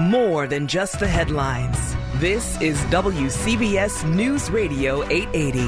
More 0.00 0.48
than 0.48 0.66
just 0.66 0.98
the 0.98 1.06
headlines. 1.06 1.94
This 2.16 2.60
is 2.60 2.80
WCBS 2.86 4.12
News 4.12 4.50
Radio 4.50 5.04
880. 5.04 5.60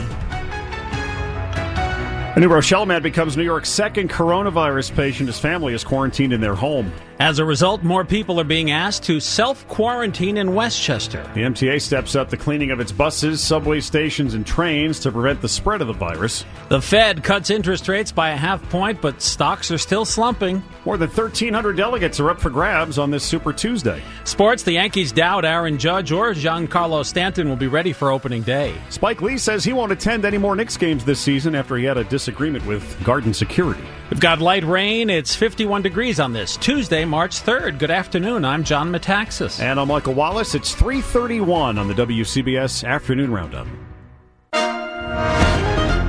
A 2.35 2.41
New 2.41 2.49
Rochelle 2.49 2.87
man 2.87 3.03
becomes 3.03 3.37
New 3.37 3.45
York's 3.45 3.69
second 3.69 4.11
coronavirus 4.11 4.97
patient. 4.97 5.29
His 5.29 5.39
family 5.39 5.75
is 5.75 5.85
quarantined 5.85 6.33
in 6.33 6.41
their 6.41 6.57
home. 6.57 6.93
As 7.19 7.39
a 7.39 7.45
result, 7.47 7.83
more 7.83 8.05
people 8.05 8.39
are 8.39 8.45
being 8.45 8.71
asked 8.71 9.05
to 9.05 9.21
self 9.21 9.67
quarantine 9.69 10.37
in 10.37 10.55
Westchester. 10.55 11.23
The 11.35 11.41
MTA 11.41 11.81
steps 11.81 12.15
up 12.15 12.29
the 12.29 12.37
cleaning 12.37 12.71
of 12.71 12.79
its 12.79 12.93
buses, 12.93 13.41
subway 13.41 13.81
stations, 13.81 14.35
and 14.35 14.47
trains 14.47 15.01
to 15.01 15.11
prevent 15.11 15.41
the 15.41 15.49
spread 15.49 15.81
of 15.81 15.87
the 15.87 15.95
virus. 15.95 16.45
The 16.69 16.83
Fed 16.83 17.25
cuts 17.25 17.49
interest 17.49 17.89
rates 17.89 18.13
by 18.13 18.31
a 18.31 18.37
half 18.37 18.63
point, 18.69 19.01
but 19.01 19.23
stocks 19.23 19.71
are 19.71 19.79
still 19.79 20.05
slumping. 20.05 20.63
More 20.85 20.99
than 20.99 21.09
1,300 21.09 21.75
delegates 21.75 22.21
are 22.21 22.29
up 22.29 22.39
for 22.39 22.51
grabs 22.51 22.99
on 22.99 23.11
this 23.11 23.25
Super 23.25 23.55
Tuesday. 23.55 24.03
Sports, 24.25 24.63
the 24.63 24.73
Yankees 24.73 25.11
doubt 25.11 25.47
Aaron 25.47 25.79
Judge 25.79 26.13
or 26.13 26.35
Giancarlo 26.35 27.03
Stanton 27.03 27.49
will 27.49 27.57
be 27.57 27.67
ready 27.67 27.95
for 27.95 28.11
opening 28.11 28.43
day. 28.43 28.75
Spike 28.91 29.23
Lee 29.23 29.39
says 29.39 29.65
he 29.65 29.73
won't 29.73 29.91
attend 29.91 30.27
any 30.27 30.37
more 30.37 30.55
Knicks 30.55 30.77
games 30.77 31.03
this 31.03 31.19
season 31.19 31.55
after 31.55 31.79
he 31.79 31.85
had 31.85 31.97
a 31.97 32.05
disagreement 32.05 32.67
with 32.67 33.03
Garden 33.05 33.33
Security. 33.33 33.85
We've 34.11 34.21
got 34.21 34.41
light 34.41 34.63
rain. 34.63 35.11
It's 35.11 35.35
51 35.35 35.83
degrees 35.83 36.21
on 36.21 36.33
this 36.33 36.57
Tuesday, 36.57 37.05
March 37.05 37.43
3rd. 37.43 37.81
Good 37.81 37.91
afternoon. 37.91 38.45
I'm 38.45 38.63
John 38.63 38.93
Metaxas. 38.93 39.59
And 39.59 39.81
I'm 39.81 39.89
Michael 39.89 40.15
Wallace. 40.15 40.55
It's 40.55 40.77
331 40.77 41.77
on 41.77 41.89
the 41.89 41.95
WCBS 41.95 42.87
Afternoon 42.87 43.33
Roundup. 43.33 43.67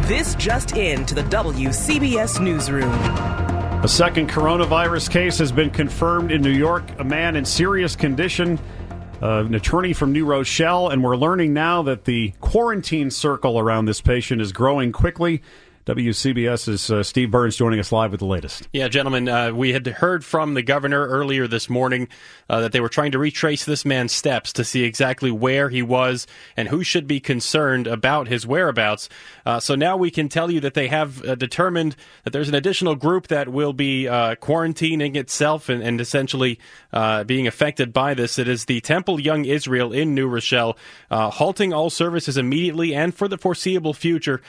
This 0.08 0.36
just 0.36 0.78
in 0.78 1.08
to 1.08 1.16
the 1.16 1.23
WCBS 1.23 2.39
Newsroom. 2.39 2.94
A 3.84 3.88
second 3.88 4.30
coronavirus 4.30 5.09
case 5.09 5.39
has 5.39 5.52
been 5.52 5.72
confirmed 5.72 6.32
in 6.32 6.44
New 6.44 6.52
York. 6.52 6.84
A 7.00 7.04
man 7.04 7.36
in 7.36 7.45
serious 7.45 7.95
condition, 7.95 8.59
uh, 9.23 9.44
an 9.44 9.56
attorney 9.56 9.94
from 9.94 10.11
New 10.11 10.26
Rochelle, 10.26 10.89
and 10.89 11.04
we're 11.04 11.17
learning 11.17 11.52
now 11.52 11.82
that 11.82 12.06
the 12.06 12.32
quarantine 12.42 13.09
circle 13.09 13.58
around 13.58 13.86
this 13.86 14.02
patient 14.02 14.39
is 14.39 14.52
growing 14.52 14.92
quickly. 14.92 15.42
WCBS's 15.87 16.92
uh, 16.92 17.02
Steve 17.02 17.31
Burns 17.31 17.55
joining 17.55 17.80
us 17.80 17.93
live 17.93 18.11
with 18.11 18.20
the 18.20 18.25
latest. 18.25 18.67
Yeah, 18.73 18.89
gentlemen, 18.89 19.30
uh, 19.30 19.53
we 19.53 19.71
had 19.71 19.87
heard 19.87 20.25
from 20.25 20.53
the 20.53 20.61
governor 20.61 21.08
earlier 21.08 21.48
this 21.48 21.70
morning 21.70 22.09
uh, 22.49 22.59
that 22.59 22.73
they 22.73 22.81
were 22.81 22.89
trying 22.89 23.14
to 23.14 23.20
retrace 23.20 23.64
this 23.64 23.86
man's 23.86 24.11
steps 24.11 24.52
to 24.53 24.65
see 24.65 24.83
exactly 24.83 25.31
where 25.31 25.70
he 25.70 25.81
was 25.81 26.27
and 26.58 26.67
who 26.67 26.83
should 26.83 27.08
be 27.08 27.21
concerned 27.21 27.87
about 27.87 28.27
his 28.27 28.45
whereabouts. 28.45 29.08
Uh, 29.45 29.61
so 29.61 29.76
now 29.76 29.95
we 29.95 30.11
can 30.11 30.27
tell 30.27 30.52
you 30.52 30.59
that 30.59 30.73
they 30.73 30.89
have 30.89 31.23
uh, 31.23 31.36
determined 31.36 31.95
that 32.26 32.31
there's 32.31 32.49
an 32.49 32.55
additional 32.55 32.95
group 32.95 33.27
that 33.27 33.47
will 33.47 33.71
be 33.71 34.09
uh, 34.09 34.36
quarantining 34.36 35.15
itself 35.15 35.70
and, 35.70 35.81
and 35.81 36.02
essentially 36.02 36.59
being 37.26 37.47
affected 37.47 37.93
by 37.93 38.14
this. 38.14 38.39
It 38.39 38.47
is 38.47 38.65
the 38.65 38.81
Temple 38.81 39.21
Young 39.21 39.45
Israel 39.45 39.93
in 39.93 40.15
New 40.15 40.27
Rochelle, 40.27 40.77
halting 41.09 41.71
all 41.71 41.89
services 41.89 42.37
immediately 42.37 42.93
and 42.93 43.14
for 43.14 43.27
the 43.27 43.37
foreseeable 43.37 43.93
future 43.93 44.42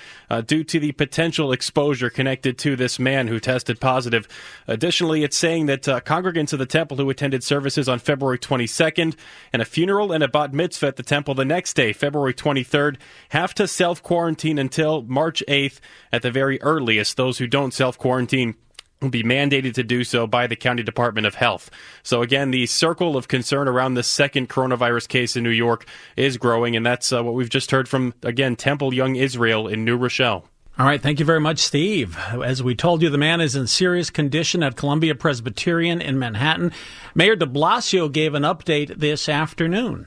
due 0.47 0.65
to 0.65 0.81
the 0.81 0.93
potential 0.93 1.28
potential 1.29 1.53
exposure 1.53 2.09
connected 2.09 2.57
to 2.57 2.75
this 2.75 2.99
man 2.99 3.29
who 3.29 3.39
tested 3.39 3.79
positive. 3.79 4.27
Additionally, 4.67 5.25
it's 5.25 5.37
saying 5.37 5.67
that 5.67 5.87
uh, 5.87 6.01
congregants 6.01 6.55
of 6.55 6.59
the 6.59 6.65
temple 6.65 6.97
who 6.97 7.11
attended 7.11 7.45
services 7.45 7.87
on 7.87 7.99
February 7.99 8.39
22nd 8.39 9.15
and 9.53 9.61
a 9.61 9.65
funeral 9.67 10.11
and 10.11 10.25
a 10.25 10.29
bat 10.29 10.55
mitzvah 10.55 10.87
at 10.87 10.97
the 10.97 11.03
temple 11.03 11.35
the 11.35 11.45
next 11.45 11.75
day, 11.75 11.93
February 11.93 12.33
23rd, 12.33 12.97
have 13.29 13.53
to 13.53 13.69
self 13.69 14.03
quarantine 14.03 14.59
until 14.59 15.03
March 15.03 15.45
8th 15.47 15.81
at 16.11 16.23
the 16.23 16.31
very 16.31 16.59
earliest. 16.63 17.19
Those 17.19 17.37
who 17.37 17.47
don't 17.47 17.75
self 17.75 17.99
quarantine 17.99 18.55
will 19.03 19.11
be 19.11 19.23
mandated 19.23 19.75
to 19.75 19.83
do 19.83 20.05
so 20.05 20.27
by 20.27 20.47
the 20.47 20.57
County 20.57 20.83
Department 20.83 21.27
of 21.27 21.35
Health. 21.35 21.71
So 22.03 22.23
again, 22.23 22.53
the 22.53 22.67
circle 22.67 23.19
of 23.19 23.29
concern 23.29 23.69
around 23.69 23.95
the 23.95 24.03
second 24.03 24.49
coronavirus 24.49 25.09
case 25.09 25.37
in 25.37 25.45
New 25.45 25.51
York 25.51 25.87
is 26.17 26.37
growing, 26.37 26.75
and 26.75 26.85
that's 26.87 27.13
uh, 27.13 27.23
what 27.23 27.35
we've 27.35 27.51
just 27.51 27.71
heard 27.71 27.87
from, 27.87 28.15
again, 28.23 28.57
Temple 28.57 28.95
Young 28.95 29.17
Israel 29.17 29.69
in 29.69 29.85
New 29.85 29.97
Rochelle. 29.97 30.49
All 30.79 30.87
right, 30.87 31.03
thank 31.03 31.19
you 31.19 31.25
very 31.25 31.41
much, 31.41 31.59
Steve. 31.59 32.17
As 32.17 32.63
we 32.63 32.77
told 32.77 33.03
you, 33.03 33.11
the 33.11 33.19
man 33.19 33.41
is 33.41 33.57
in 33.57 33.67
serious 33.67 34.11
condition 34.11 34.63
at 34.63 34.77
Columbia 34.77 35.17
Presbyterian 35.17 36.01
in 36.01 36.21
Manhattan. 36.21 36.71
Mayor 37.17 37.35
de 37.35 37.47
Blasio 37.47 38.11
gave 38.11 38.33
an 38.33 38.45
update 38.45 38.97
this 38.97 39.29
afternoon. 39.29 40.07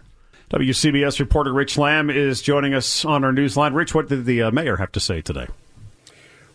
WCBS 0.50 1.20
reporter 1.20 1.52
Rich 1.52 1.78
Lamb 1.78 2.10
is 2.10 2.42
joining 2.42 2.74
us 2.74 3.04
on 3.04 3.26
our 3.26 3.34
newsline. 3.34 3.76
Rich, 3.76 3.94
what 3.94 4.08
did 4.08 4.24
the 4.24 4.44
uh, 4.44 4.52
mayor 4.52 4.78
have 4.78 4.94
to 4.94 5.02
say 5.02 5.20
today? 5.20 5.48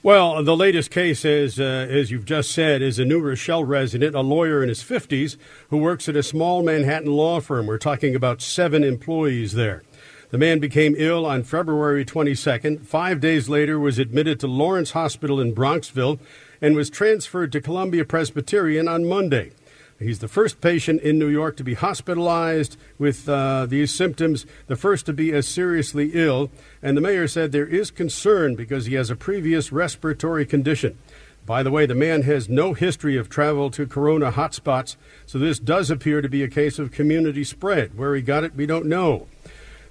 Well, 0.03 0.43
the 0.43 0.57
latest 0.57 0.91
case 0.91 1.23
is, 1.27 1.61
uh, 1.61 1.87
as 1.91 2.11
you've 2.11 2.25
just 2.25 2.53
said, 2.53 2.81
is 2.81 2.99
a 2.99 3.05
New 3.05 3.21
Rochelle 3.21 3.65
resident, 3.65 4.15
a 4.15 4.23
lawyer 4.23 4.63
in 4.63 4.71
his 4.71 4.83
50s, 4.83 5.37
who 5.69 5.77
works 5.77 6.09
at 6.09 6.17
a 6.17 6.23
small 6.23 6.63
Manhattan 6.63 7.13
law 7.13 7.41
firm. 7.41 7.67
We're 7.67 7.77
talking 7.77 8.15
about 8.15 8.41
seven 8.41 8.83
employees 8.83 9.53
there. 9.53 9.83
The 10.31 10.39
man 10.39 10.59
became 10.59 10.97
ill 10.99 11.25
on 11.25 11.45
February 11.45 12.05
22nd. 12.05 12.85
Five 12.85 13.21
days 13.21 13.49
later, 13.49 13.79
was 13.79 14.01
admitted 14.01 14.41
to 14.41 14.49
Lawrence 14.49 14.91
Hospital 14.91 15.41
in 15.41 15.55
Bronxville 15.55 16.19
and 16.61 16.75
was 16.75 16.91
transferred 16.91 17.53
to 17.53 17.61
Columbia 17.61 18.05
Presbyterian 18.05 18.89
on 18.89 19.09
Monday. 19.09 19.53
He's 20.01 20.19
the 20.19 20.29
first 20.29 20.61
patient 20.61 21.01
in 21.03 21.19
New 21.19 21.29
York 21.29 21.57
to 21.57 21.65
be 21.65 21.75
hospitalized 21.75 22.77
with 22.99 23.29
uh, 23.29 23.67
these 23.67 23.95
symptoms, 23.95 24.47
the 24.67 24.77
first 24.77 25.07
to 25.07 25.13
be 25.13 25.33
as 25.33 25.47
seriously 25.47 26.11
ill. 26.13 26.51
And 26.83 26.97
the 26.97 27.01
mayor 27.01 27.29
said 27.29 27.53
there 27.53 27.67
is 27.67 27.93
concern 27.93 28.57
because 28.57 28.87
he 28.87 28.95
has 28.95 29.11
a 29.11 29.17
previous 29.17 29.71
respiratory 29.71 30.45
condition. 30.45 30.99
By 31.47 31.63
the 31.63 31.71
way, 31.71 31.87
the 31.87 31.95
man 31.95 32.23
has 32.23 32.49
no 32.49 32.75
history 32.75 33.17
of 33.17 33.29
travel 33.29 33.71
to 33.71 33.87
corona 33.87 34.33
hotspots, 34.33 34.97
so 35.25 35.39
this 35.39 35.61
does 35.61 35.89
appear 35.89 36.21
to 36.21 36.29
be 36.29 36.43
a 36.43 36.49
case 36.49 36.81
of 36.81 36.91
community 36.91 37.45
spread. 37.45 37.97
Where 37.97 38.17
he 38.17 38.23
got 38.23 38.43
it, 38.43 38.57
we 38.57 38.67
don't 38.67 38.87
know. 38.87 39.29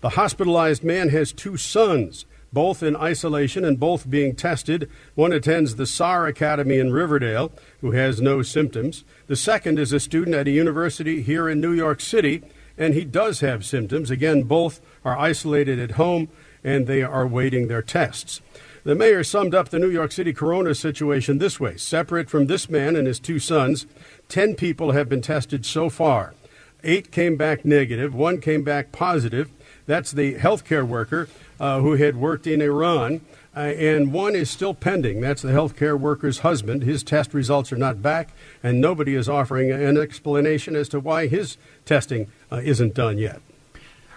The 0.06 0.10
hospitalized 0.10 0.84
man 0.84 1.10
has 1.10 1.34
two 1.34 1.58
sons 1.58 2.28
both 2.54 2.84
in 2.84 2.96
isolation 2.96 3.66
and 3.66 3.80
both 3.80 4.08
being 4.08 4.36
tested. 4.36 4.88
One 5.16 5.34
attends 5.34 5.78
the 5.78 5.88
SAR 5.88 6.28
Academy 6.28 6.78
in 6.78 6.94
Riverdale, 6.94 7.52
who 7.82 7.90
has 7.94 8.22
no 8.22 8.44
symptoms. 8.44 9.04
The 9.26 9.36
second 9.36 9.80
is 9.80 9.92
a 9.92 10.00
student 10.00 10.36
at 10.36 10.48
a 10.48 10.52
university 10.52 11.24
here 11.24 11.50
in 11.50 11.60
New 11.60 11.72
York 11.72 12.02
City, 12.02 12.44
and 12.78 12.94
he 12.94 13.04
does 13.04 13.40
have 13.40 13.66
symptoms. 13.66 14.12
Again, 14.12 14.44
both 14.44 14.80
are 15.04 15.18
isolated 15.18 15.80
at 15.80 15.94
home 15.94 16.30
and 16.64 16.86
they 16.86 17.02
are 17.02 17.26
waiting 17.26 17.68
their 17.68 17.82
tests. 17.82 18.42
The 18.84 18.94
mayor 18.94 19.24
summed 19.24 19.56
up 19.56 19.70
the 19.70 19.80
New 19.80 19.90
York 19.90 20.12
City 20.12 20.34
corona 20.34 20.76
situation 20.76 21.40
this 21.40 21.60
way 21.60 21.78
separate 21.78 22.30
from 22.30 22.46
this 22.46 22.70
man 22.70 22.96
and 22.96 23.08
his 23.08 23.20
two 23.20 23.40
sons, 23.40 23.88
10 24.30 24.54
people 24.54 24.92
have 24.92 25.10
been 25.10 25.24
tested 25.24 25.66
so 25.66 25.90
far. 25.90 26.36
Eight 26.84 27.12
came 27.12 27.36
back 27.36 27.66
negative, 27.66 28.14
one 28.14 28.40
came 28.40 28.62
back 28.62 28.92
positive. 28.92 29.50
That's 29.86 30.12
the 30.12 30.36
healthcare 30.36 30.88
worker 30.88 31.30
uh, 31.60 31.82
who 31.82 31.94
had 31.94 32.16
worked 32.16 32.48
in 32.48 32.62
Iran. 32.62 33.22
Uh, 33.56 33.60
and 33.60 34.12
one 34.12 34.36
is 34.36 34.50
still 34.50 34.74
pending. 34.74 35.22
That's 35.22 35.42
the 35.42 35.50
healthcare 35.50 35.98
worker's 35.98 36.40
husband. 36.40 36.84
His 36.84 37.04
test 37.04 37.34
results 37.34 37.72
are 37.72 37.78
not 37.78 38.02
back, 38.02 38.30
and 38.62 38.82
nobody 38.82 39.16
is 39.16 39.30
offering 39.30 39.72
an 39.72 39.98
explanation 39.98 40.76
as 40.76 40.90
to 40.90 41.00
why 41.00 41.28
his 41.28 41.56
testing 41.86 42.28
uh, 42.52 42.62
isn't 42.64 42.94
done 42.94 43.18
yet. 43.18 43.42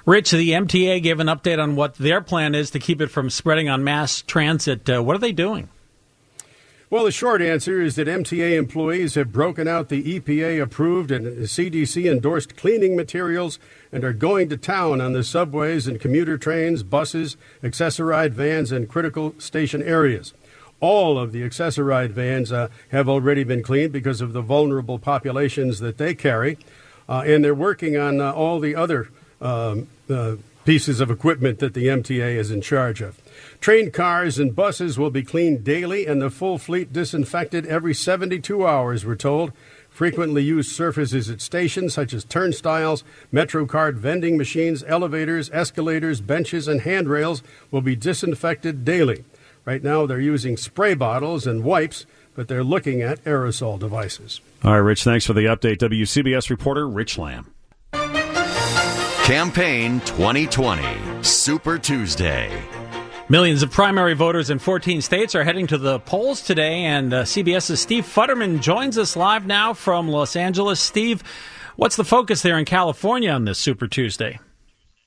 Rich, 0.06 0.32
the 0.32 0.50
MTA 0.50 1.03
gave 1.03 1.20
an 1.20 1.26
update 1.26 1.62
on 1.62 1.76
what 1.76 1.94
their 1.97 2.20
plan 2.20 2.55
is 2.55 2.70
to 2.70 2.79
keep 2.79 3.00
it 3.00 3.09
from 3.09 3.31
spreading 3.31 3.69
on 3.69 3.85
mass 3.85 4.23
transit. 4.23 4.88
Uh, 4.88 5.03
what 5.03 5.15
are 5.15 5.20
they 5.20 5.32
doing? 5.32 5.69
Well, 6.90 7.05
the 7.05 7.12
short 7.12 7.43
answer 7.43 7.82
is 7.82 7.96
that 7.96 8.08
MTA 8.08 8.56
employees 8.56 9.14
have 9.14 9.31
broken 9.31 9.69
out 9.69 9.90
the 9.90 10.19
EPA 10.19 10.62
approved 10.62 11.11
and 11.11 11.26
CDC 11.26 12.11
endorsed 12.11 12.56
cleaning 12.56 12.96
materials 12.96 13.58
and 13.93 14.05
are 14.05 14.14
going 14.14 14.49
to 14.49 14.56
town 14.56 14.99
on 14.99 15.12
the 15.12 15.23
subways 15.23 15.87
and 15.87 16.00
commuter 16.00 16.38
trains, 16.38 16.82
buses, 16.82 17.37
Access-A-Ride 17.62 18.32
vans, 18.32 18.73
and 18.73 18.88
critical 18.88 19.35
station 19.37 19.82
areas. 19.82 20.32
All 20.81 21.19
of 21.19 21.32
the 21.32 21.44
Access-A-Ride 21.44 22.12
vans 22.12 22.50
uh, 22.50 22.69
have 22.88 23.06
already 23.06 23.44
been 23.44 23.62
cleaned 23.62 23.93
because 23.93 24.23
of 24.23 24.32
the 24.32 24.41
vulnerable 24.41 24.99
populations 24.99 25.81
that 25.81 25.99
they 25.99 26.14
carry, 26.14 26.56
uh, 27.06 27.23
and 27.26 27.44
they're 27.44 27.55
working 27.55 27.99
on 27.99 28.19
uh, 28.19 28.32
all 28.32 28.61
the 28.61 28.75
other 28.75 29.11
um, 29.43 29.88
uh, 30.08 30.37
pieces 30.64 31.02
of 31.02 31.11
equipment 31.11 31.58
that 31.58 31.75
the 31.75 31.88
MTA 31.88 32.37
is 32.37 32.50
in 32.50 32.62
charge 32.62 33.02
of. 33.02 33.19
Train 33.61 33.90
cars 33.90 34.38
and 34.38 34.55
buses 34.55 34.99
will 34.99 35.11
be 35.11 35.23
cleaned 35.23 35.64
daily 35.64 36.06
and 36.06 36.23
the 36.23 36.31
full 36.31 36.58
fleet 36.58 36.93
disinfected 36.93 37.67
every 37.67 37.94
72 37.94 38.67
hours, 38.67 39.05
we're 39.05 39.14
told. 39.14 39.52
Frequently 39.90 40.44
used 40.44 40.70
surfaces 40.70 41.29
at 41.29 41.40
stations 41.40 41.94
such 41.94 42.14
as 42.14 42.25
turnstiles, 42.25 43.02
MetroCard 43.32 43.94
vending 43.94 44.37
machines, 44.37 44.85
elevators, 44.87 45.50
escalators, 45.52 46.20
benches, 46.20 46.69
and 46.69 46.82
handrails 46.82 47.43
will 47.70 47.81
be 47.81 47.96
disinfected 47.96 48.85
daily. 48.85 49.25
Right 49.64 49.82
now, 49.82 50.06
they're 50.06 50.20
using 50.20 50.56
spray 50.56 50.94
bottles 50.94 51.46
and 51.46 51.64
wipes, 51.64 52.06
but 52.34 52.46
they're 52.46 52.62
looking 52.62 53.02
at 53.02 53.23
aerosol 53.25 53.79
devices. 53.79 54.41
All 54.62 54.73
right, 54.73 54.79
Rich, 54.79 55.02
thanks 55.02 55.26
for 55.26 55.32
the 55.32 55.46
update. 55.46 55.79
WCBS 55.79 56.49
reporter 56.49 56.88
Rich 56.88 57.19
Lamb. 57.19 57.52
Campaign 59.25 60.00
2020, 60.06 61.23
Super 61.23 61.76
Tuesday. 61.76 62.49
Millions 63.30 63.62
of 63.62 63.70
primary 63.70 64.14
voters 64.14 64.48
in 64.48 64.58
14 64.58 65.02
states 65.02 65.34
are 65.34 65.44
heading 65.44 65.66
to 65.66 65.76
the 65.76 65.98
polls 66.00 66.40
today, 66.40 66.84
and 66.84 67.12
uh, 67.12 67.25
CBS's 67.25 67.78
Steve 67.78 68.04
Futterman 68.06 68.62
joins 68.62 68.96
us 68.96 69.16
live 69.16 69.44
now 69.44 69.75
from 69.75 70.08
Los 70.08 70.34
Angeles. 70.34 70.80
Steve, 70.80 71.22
what's 71.76 71.96
the 71.96 72.04
focus 72.04 72.40
there 72.40 72.58
in 72.58 72.64
California 72.64 73.30
on 73.30 73.44
this 73.44 73.58
Super 73.58 73.86
Tuesday? 73.86 74.40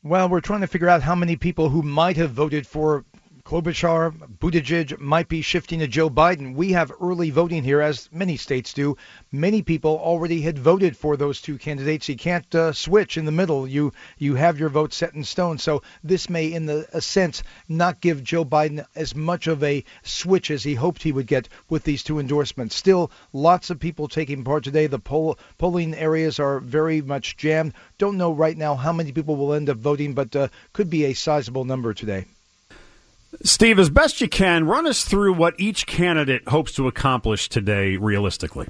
Well, 0.03 0.29
we're 0.29 0.39
trying 0.39 0.62
to 0.62 0.68
figure 0.68 0.88
out 0.88 1.01
how 1.01 1.15
many 1.15 1.35
people 1.35 1.69
who 1.69 1.81
might 1.81 2.15
have 2.18 2.29
voted 2.29 2.68
for 2.68 3.06
Klobuchar, 3.51 4.13
Buttigieg 4.39 4.98
might 4.98 5.27
be 5.27 5.42
shifting 5.42 5.80
to 5.80 5.88
Joe 5.88 6.09
Biden. 6.09 6.56
We 6.56 6.71
have 6.71 6.94
early 7.01 7.31
voting 7.31 7.65
here, 7.65 7.81
as 7.81 8.07
many 8.09 8.38
states 8.38 8.71
do. 8.71 8.95
Many 9.30 9.62
people 9.62 10.00
already 10.01 10.39
had 10.39 10.57
voted 10.57 10.95
for 10.95 11.18
those 11.18 11.42
two 11.42 11.57
candidates. 11.57 12.07
You 12.07 12.15
can't 12.15 12.56
uh, 12.56 12.71
switch 12.71 13.18
in 13.18 13.25
the 13.25 13.31
middle. 13.33 13.68
You 13.68 13.92
you 14.18 14.36
have 14.36 14.57
your 14.57 14.69
vote 14.69 14.94
set 14.94 15.15
in 15.15 15.25
stone. 15.25 15.57
So 15.57 15.83
this 16.01 16.30
may, 16.30 16.53
in 16.53 16.65
the, 16.65 16.88
a 16.94 17.01
sense, 17.01 17.44
not 17.68 18.00
give 18.00 18.24
Joe 18.24 18.45
Biden 18.45 18.86
as 18.95 19.15
much 19.15 19.48
of 19.48 19.62
a 19.65 19.83
switch 20.01 20.50
as 20.50 20.63
he 20.63 20.75
hoped 20.75 21.03
he 21.03 21.12
would 21.12 21.27
get 21.27 21.50
with 21.68 21.83
these 21.83 22.03
two 22.03 22.19
endorsements. 22.19 22.77
Still, 22.77 23.12
lots 23.33 23.69
of 23.69 23.81
people 23.81 24.07
taking 24.07 24.45
part 24.45 24.63
today. 24.63 24.88
The 24.88 24.98
poll, 24.98 25.38
polling 25.57 25.94
areas 25.94 26.39
are 26.39 26.62
very 26.62 27.01
much 27.01 27.36
jammed. 27.36 27.74
Don't 27.98 28.18
know 28.18 28.31
right 28.31 28.57
now 28.57 28.75
how 28.75 28.94
many 28.94 29.12
people 29.12 29.36
will 29.36 29.53
end 29.53 29.69
up 29.69 29.75
voting, 29.75 30.13
but 30.13 30.33
uh, 30.38 30.48
could 30.71 30.89
be 30.89 31.03
a 31.03 31.13
sizable 31.13 31.65
number 31.65 31.94
today. 31.94 32.24
Steve, 33.44 33.80
as 33.80 33.89
best 33.89 34.22
you 34.22 34.28
can, 34.28 34.66
run 34.66 34.86
us 34.86 35.06
through 35.06 35.33
what 35.33 35.60
each 35.60 35.88
candidate 35.88 36.48
hopes 36.50 36.74
to 36.74 36.88
accomplish 36.88 37.50
today 37.50 37.98
realistically. 37.98 38.68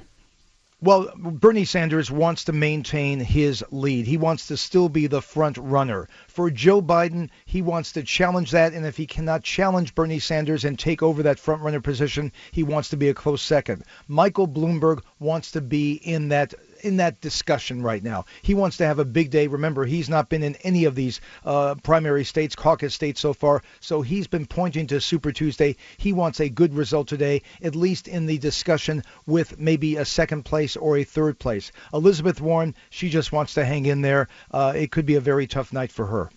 Well, 0.80 1.12
Bernie 1.16 1.64
Sanders 1.64 2.10
wants 2.10 2.42
to 2.44 2.52
maintain 2.52 3.20
his 3.20 3.64
lead. 3.70 4.08
He 4.08 4.16
wants 4.16 4.48
to 4.48 4.56
still 4.56 4.88
be 4.88 5.06
the 5.06 5.22
front 5.22 5.56
runner. 5.56 6.08
For 6.26 6.50
Joe 6.50 6.82
Biden, 6.82 7.30
he 7.44 7.62
wants 7.62 7.92
to 7.92 8.02
challenge 8.02 8.50
that, 8.50 8.72
and 8.72 8.84
if 8.84 8.96
he 8.96 9.06
cannot 9.06 9.44
challenge 9.44 9.94
Bernie 9.94 10.18
Sanders 10.18 10.64
and 10.64 10.76
take 10.76 11.00
over 11.00 11.22
that 11.22 11.38
front 11.38 11.62
runner 11.62 11.80
position, 11.80 12.32
he 12.50 12.64
wants 12.64 12.88
to 12.88 12.96
be 12.96 13.08
a 13.08 13.14
close 13.14 13.42
second. 13.42 13.84
Michael 14.08 14.48
Bloomberg 14.48 15.02
wants 15.20 15.52
to 15.52 15.60
be 15.60 15.92
in 16.02 16.30
that 16.30 16.52
in 16.82 16.98
that 16.98 17.20
discussion 17.20 17.82
right 17.82 18.02
now. 18.02 18.24
He 18.42 18.54
wants 18.54 18.76
to 18.76 18.86
have 18.86 18.98
a 18.98 19.04
big 19.04 19.30
day. 19.30 19.46
Remember, 19.46 19.84
he's 19.84 20.08
not 20.08 20.28
been 20.28 20.42
in 20.42 20.56
any 20.56 20.84
of 20.84 20.94
these 20.94 21.20
uh, 21.44 21.74
primary 21.82 22.24
states, 22.24 22.54
caucus 22.54 22.94
states 22.94 23.20
so 23.20 23.32
far, 23.32 23.62
so 23.80 24.02
he's 24.02 24.26
been 24.26 24.46
pointing 24.46 24.86
to 24.88 25.00
Super 25.00 25.32
Tuesday. 25.32 25.76
He 25.96 26.12
wants 26.12 26.40
a 26.40 26.48
good 26.48 26.74
result 26.74 27.08
today, 27.08 27.42
at 27.62 27.74
least 27.74 28.08
in 28.08 28.26
the 28.26 28.38
discussion 28.38 29.02
with 29.26 29.58
maybe 29.58 29.96
a 29.96 30.04
second 30.04 30.44
place 30.44 30.76
or 30.76 30.96
a 30.96 31.04
third 31.04 31.38
place. 31.38 31.72
Elizabeth 31.94 32.40
Warren, 32.40 32.74
she 32.90 33.08
just 33.08 33.32
wants 33.32 33.54
to 33.54 33.64
hang 33.64 33.86
in 33.86 34.02
there. 34.02 34.28
Uh, 34.50 34.72
it 34.76 34.90
could 34.90 35.06
be 35.06 35.14
a 35.14 35.20
very 35.20 35.46
tough 35.46 35.72
night 35.72 35.92
for 35.92 36.06
her. 36.06 36.30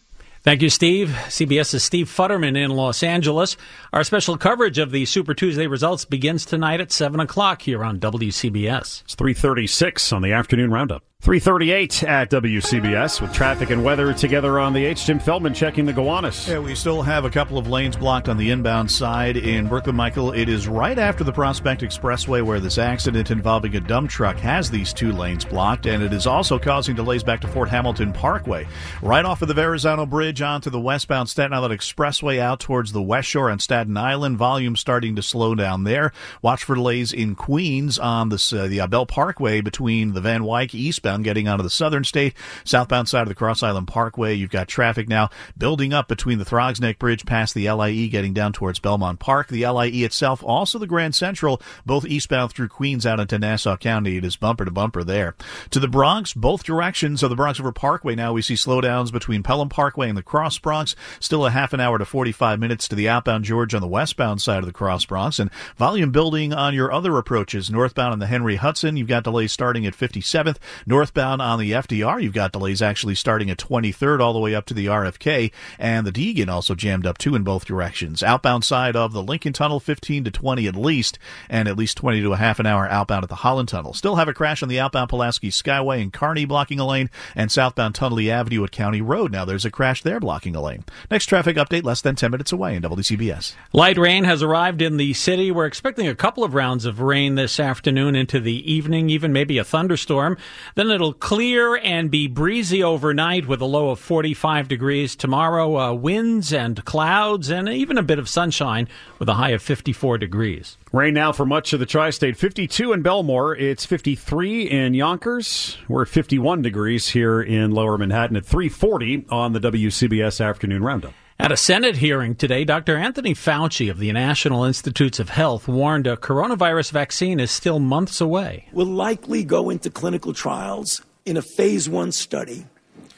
Thank 0.45 0.62
you, 0.62 0.69
Steve. 0.69 1.09
CBS's 1.09 1.83
Steve 1.83 2.07
Futterman 2.07 2.56
in 2.56 2.69
Los 2.69 3.01
Angeles. 3.01 3.57
Our 3.92 4.03
special 4.03 4.38
coverage 4.38 4.77
of 4.77 4.92
the 4.92 5.06
Super 5.06 5.33
Tuesday 5.33 5.65
results 5.65 6.06
begins 6.06 6.45
tonight 6.45 6.80
at 6.80 6.92
7 6.92 7.19
o'clock 7.19 7.63
here 7.63 7.83
on 7.83 8.00
WCBS. 8.00 9.01
It's 9.01 9.15
336 9.15 10.13
on 10.13 10.21
the 10.21 10.33
afternoon 10.33 10.69
roundup. 10.69 11.03
338 11.25 12.03
at 12.03 12.29
WCBS 12.29 13.19
with 13.19 13.33
traffic 13.33 13.71
and 13.71 13.83
weather 13.83 14.13
together 14.13 14.59
on 14.59 14.73
the 14.73 14.85
H. 14.85 15.07
Jim 15.07 15.17
Feldman 15.17 15.56
checking 15.56 15.83
the 15.83 15.91
Gowanus. 15.91 16.47
Yeah, 16.47 16.59
we 16.59 16.75
still 16.75 17.01
have 17.01 17.25
a 17.25 17.31
couple 17.31 17.57
of 17.57 17.67
lanes 17.67 17.95
blocked 17.95 18.29
on 18.29 18.38
the 18.38 18.51
inbound 18.51 18.91
side 18.91 19.35
in 19.35 19.67
Brooklyn, 19.67 19.95
Michael. 19.95 20.33
It 20.33 20.50
is 20.50 20.67
right 20.67 21.00
after 21.00 21.23
the 21.23 21.31
Prospect 21.31 21.81
Expressway 21.81 22.44
where 22.44 22.59
this 22.59 22.77
accident 22.77 23.31
involving 23.31 23.75
a 23.75 23.79
dump 23.79 24.12
truck 24.12 24.38
has 24.38 24.69
these 24.69 24.94
two 24.94 25.13
lanes 25.13 25.44
blocked, 25.44 25.88
and 25.88 26.03
it 26.03 26.13
is 26.13 26.27
also 26.27 26.59
causing 26.59 26.95
delays 26.95 27.23
back 27.23 27.41
to 27.41 27.47
Fort 27.47 27.69
Hamilton 27.69 28.13
Parkway. 28.13 28.68
Right 29.01 29.25
off 29.25 29.41
of 29.41 29.47
the 29.47 29.56
Verrazano 29.56 30.06
Bridge 30.06 30.44
onto 30.44 30.69
the 30.69 30.79
westbound 30.79 31.27
Staten 31.27 31.53
Island 31.53 31.73
Expressway 31.73 32.38
out 32.38 32.59
towards 32.59 32.91
the 32.91 33.01
West 33.01 33.29
Shore 33.29 33.50
on 33.50 33.57
Staten 33.57 33.97
Island. 33.97 34.38
Volume 34.38 34.75
starting 34.75 35.15
to 35.15 35.23
slow 35.23 35.56
down 35.56 35.85
there. 35.85 36.11
Watch 36.44 36.63
for 36.63 36.75
delays 36.75 37.11
in 37.11 37.33
Queens 37.33 37.97
on 37.97 38.29
the, 38.29 38.35
uh, 38.56 38.68
the 38.68 38.85
Belt 38.88 39.09
Parkway 39.09 39.61
between 39.61 40.13
the 40.13 40.21
Van 40.21 40.44
Wyck 40.44 40.75
eastbound 41.06 41.24
getting 41.24 41.48
out 41.48 41.60
of 41.60 41.63
the 41.63 41.69
southern 41.69 42.04
state, 42.04 42.34
southbound 42.63 43.07
side 43.07 43.22
of 43.22 43.28
the 43.28 43.36
Cross 43.36 43.62
Island 43.62 43.88
Parkway. 43.88 44.34
You've 44.34 44.50
got 44.50 44.68
traffic 44.68 45.07
now 45.07 45.30
building 45.56 45.94
up 45.94 46.07
between 46.07 46.40
the 46.40 46.46
Throgs 46.46 46.81
Neck 46.81 46.98
Bridge 46.98 47.28
past 47.28 47.54
the 47.54 47.69
LIE 47.69 48.07
getting 48.07 48.34
down 48.34 48.54
towards 48.54 48.80
Belmont 48.80 49.19
Park. 49.19 49.50
The 49.50 49.68
LIE 49.68 50.04
itself, 50.04 50.44
also 50.44 50.80
the 50.80 50.88
Grand 50.88 51.13
Central, 51.13 51.62
both 51.86 52.06
eastbound 52.06 52.52
through 52.52 52.69
Queens 52.69 53.06
out 53.06 53.19
into 53.19 53.38
Nassau 53.38 53.78
County. 53.78 54.18
It 54.18 54.25
is 54.25 54.36
bumper 54.36 54.66
to 54.66 54.72
bumper 54.72 55.04
there. 55.04 55.36
To 55.69 55.80
the 55.80 55.88
Bronx, 55.88 56.34
both 56.34 56.63
directions 56.63 57.22
of 57.22 57.30
the 57.30 57.36
Bronx 57.36 57.60
River 57.60 57.72
Parkway 57.72 58.16
now 58.16 58.34
we 58.34 58.42
see 58.42 58.56
slowdowns 58.56 59.12
between 59.12 59.44
Pelham 59.44 59.69
Parkway 59.69 60.10
and 60.10 60.18
the 60.18 60.24
Cross 60.24 60.57
Bronx. 60.57 60.96
Still 61.19 61.46
a 61.46 61.52
half 61.52 61.72
an 61.74 61.80
hour 61.80 62.00
to 62.00 62.06
45 62.06 62.60
minutes 62.60 62.88
to 62.88 62.96
the 62.96 63.07
outbound 63.07 63.44
George 63.44 63.75
on 63.75 63.81
the 63.81 63.88
westbound 63.88 64.42
side 64.42 64.60
of 64.60 64.66
the 64.66 64.72
Cross 64.72 65.06
Bronx. 65.06 65.38
And 65.38 65.52
volume 65.78 66.12
building 66.12 66.52
on 66.52 66.74
your 66.74 66.92
other 66.92 67.16
approaches. 67.18 67.69
Northbound 67.69 68.13
on 68.13 68.19
the 68.19 68.28
Henry 68.28 68.56
Hudson, 68.56 68.98
you've 68.98 69.07
got 69.07 69.24
delays 69.24 69.52
starting 69.52 69.86
at 69.86 69.94
57th. 69.94 70.57
Northbound 70.95 71.42
on 71.42 71.59
the 71.59 71.74
FDR, 71.74 72.24
you've 72.24 72.33
got 72.33 72.53
delays 72.53 72.81
actually 72.81 73.16
starting 73.16 73.49
at 73.49 73.57
23rd 73.57 74.21
all 74.21 74.31
the 74.31 74.40
way 74.40 74.56
up 74.56 74.66
to 74.68 74.73
the 74.73 74.85
RFK, 74.85 75.52
and 75.78 76.07
the 76.07 76.11
Deegan 76.11 76.47
also 76.47 76.73
jammed 76.73 77.06
up 77.06 77.18
too 77.18 77.35
in 77.35 77.44
both 77.44 77.66
directions. 77.66 78.23
Outbound 78.23 78.64
side 78.64 78.95
of 78.95 79.11
the 79.11 79.21
Lincoln 79.21 79.52
Tunnel, 79.52 79.81
15 79.81 80.23
to 80.23 80.31
20 80.31 80.68
at 80.68 80.75
least, 80.78 81.19
and 81.49 81.68
at 81.68 81.75
least 81.75 81.97
20 81.97 82.21
to 82.21 82.31
a 82.31 82.37
half 82.37 82.59
an 82.59 82.66
hour 82.66 82.87
outbound 82.87 83.23
at 83.23 83.30
the 83.30 83.35
Holland 83.35 83.68
Tunnel. 83.68 83.94
Still 83.94 84.16
have 84.16 84.30
a 84.30 84.33
crash 84.33 84.64
on 84.64 84.69
the 84.69 84.80
outbound 84.80 85.09
Pulaski 85.09 85.49
Skyway 85.49 86.02
and 86.02 86.14
Kearny 86.14 86.47
blocking 86.47 86.80
a 86.80 86.87
lane, 86.87 87.09
and 87.35 87.52
southbound 87.52 87.94
Tonnelle 87.94 88.30
Avenue 88.30 88.64
at 88.64 88.71
County 88.71 89.02
Road. 89.02 89.33
Now 89.33 89.44
there's 89.44 89.66
a 89.66 89.71
crash 89.71 90.02
there 90.02 90.21
blocking 90.21 90.56
a 90.56 90.61
lane. 90.61 90.85
Next 91.11 91.25
traffic 91.25 91.57
update 91.57 91.83
less 91.83 91.99
than 91.99 92.16
10 92.16 92.31
minutes 92.31 92.54
away 92.54 92.73
in 92.73 92.83
WCBS. 92.83 93.54
Light 93.73 93.97
rain 93.97 94.23
has 94.23 94.42
arrived 94.42 94.81
in 94.81 94.95
the 94.95 95.11
city. 95.11 95.52
We're 95.52 95.66
expecting 95.66 96.07
a 96.07 96.16
couple 96.16 96.45
of 96.45 96.54
rounds 96.54 96.85
of 96.85 97.02
rain 97.02 97.35
this 97.35 97.59
afternoon 97.59 98.16
into 98.16 98.40
the 98.40 98.71
evening, 98.71 99.09
even 99.09 99.33
maybe 99.33 99.57
a 99.57 99.66
thunderstorm. 99.66 100.37
Then 100.85 100.94
it'll 100.94 101.13
clear 101.13 101.77
and 101.77 102.11
be 102.11 102.27
breezy 102.27 102.83
overnight 102.83 103.47
with 103.47 103.59
a 103.59 103.65
low 103.65 103.89
of 103.89 103.99
45 103.99 104.68
degrees. 104.68 105.15
Tomorrow, 105.15 105.80
uh, 105.80 105.94
winds 105.94 106.54
and 106.54 106.85
clouds 106.85 107.49
and 107.49 107.68
even 107.68 107.97
a 107.97 108.04
bit 108.04 108.19
of 108.19 108.30
sunshine 108.30 108.87
with 109.18 109.27
a 109.27 109.33
high 109.33 109.49
of 109.49 109.63
54 109.63 110.19
degrees. 110.19 110.77
Rain 110.94 111.15
now 111.15 111.31
for 111.31 111.44
much 111.44 111.73
of 111.73 111.80
the 111.80 111.87
tri 111.87 112.11
state 112.11 112.37
52 112.37 112.94
in 112.94 113.01
Bellmore. 113.01 113.59
It's 113.59 113.83
53 113.83 114.69
in 114.69 114.94
Yonkers. 114.94 115.80
We're 115.87 116.04
at 116.04 116.07
51 116.07 116.61
degrees 116.61 117.09
here 117.09 117.42
in 117.42 117.71
lower 117.71 117.97
Manhattan 117.97 118.37
at 118.37 118.45
340 118.45 119.25
on 119.31 119.54
the 119.54 119.59
WCBS 119.59 120.39
afternoon 120.39 120.83
roundup. 120.83 121.13
At 121.37 121.51
a 121.51 121.57
Senate 121.57 121.97
hearing 121.97 122.35
today, 122.35 122.63
Dr. 122.63 122.95
Anthony 122.95 123.33
Fauci 123.33 123.92
of 123.92 123.99
the 123.99 124.11
National 124.13 124.63
Institutes 124.63 125.19
of 125.19 125.30
Health 125.30 125.68
warned 125.68 126.07
a 126.07 126.15
coronavirus 126.15 126.92
vaccine 126.92 127.42
is 127.42 127.51
still 127.51 127.77
months 127.77 128.21
away. 128.21 128.69
Will 128.71 128.85
likely 128.85 129.44
go 129.44 129.69
into 129.69 129.89
clinical 129.89 130.33
trials 130.33 131.01
in 131.25 131.35
a 131.35 131.42
phase 131.42 131.89
one 131.89 132.13
study 132.13 132.65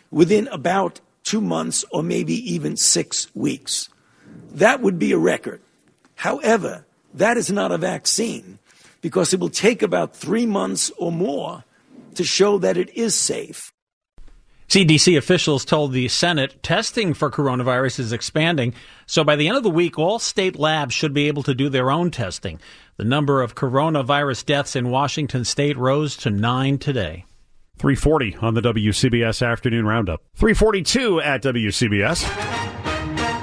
within 0.09 0.47
about 0.47 0.99
two 1.23 1.39
months 1.39 1.85
or 1.91 2.01
maybe 2.01 2.33
even 2.51 2.75
six 2.75 3.33
weeks. 3.35 3.87
That 4.51 4.81
would 4.81 4.97
be 4.97 5.11
a 5.11 5.17
record. 5.19 5.61
However, 6.15 6.85
that 7.13 7.37
is 7.37 7.51
not 7.51 7.71
a 7.71 7.77
vaccine 7.77 8.57
because 9.01 9.31
it 9.31 9.39
will 9.39 9.51
take 9.51 9.83
about 9.83 10.15
three 10.15 10.47
months 10.47 10.91
or 10.97 11.11
more 11.11 11.63
to 12.15 12.23
show 12.23 12.57
that 12.57 12.77
it 12.77 12.89
is 12.97 13.15
safe. 13.15 13.71
CDC 14.67 15.17
officials 15.17 15.63
told 15.63 15.93
the 15.93 16.09
Senate 16.09 16.61
testing 16.61 17.13
for 17.13 17.31
coronavirus 17.31 17.99
is 17.99 18.11
expanding, 18.11 18.73
so 19.05 19.23
by 19.23 19.37
the 19.37 19.47
end 19.47 19.55
of 19.55 19.63
the 19.63 19.69
week, 19.69 19.97
all 19.97 20.19
state 20.19 20.59
labs 20.59 20.93
should 20.93 21.13
be 21.13 21.29
able 21.29 21.41
to 21.43 21.53
do 21.53 21.69
their 21.69 21.89
own 21.89 22.11
testing. 22.11 22.59
The 22.97 23.05
number 23.05 23.41
of 23.41 23.55
coronavirus 23.55 24.45
deaths 24.45 24.75
in 24.75 24.89
Washington 24.89 25.45
state 25.45 25.77
rose 25.77 26.17
to 26.17 26.29
nine 26.29 26.79
today. 26.79 27.23
340 27.77 28.35
on 28.41 28.55
the 28.55 28.61
WCBS 28.61 29.45
Afternoon 29.45 29.85
Roundup. 29.85 30.21
342 30.35 31.21
at 31.21 31.43
WCBS. 31.43 32.56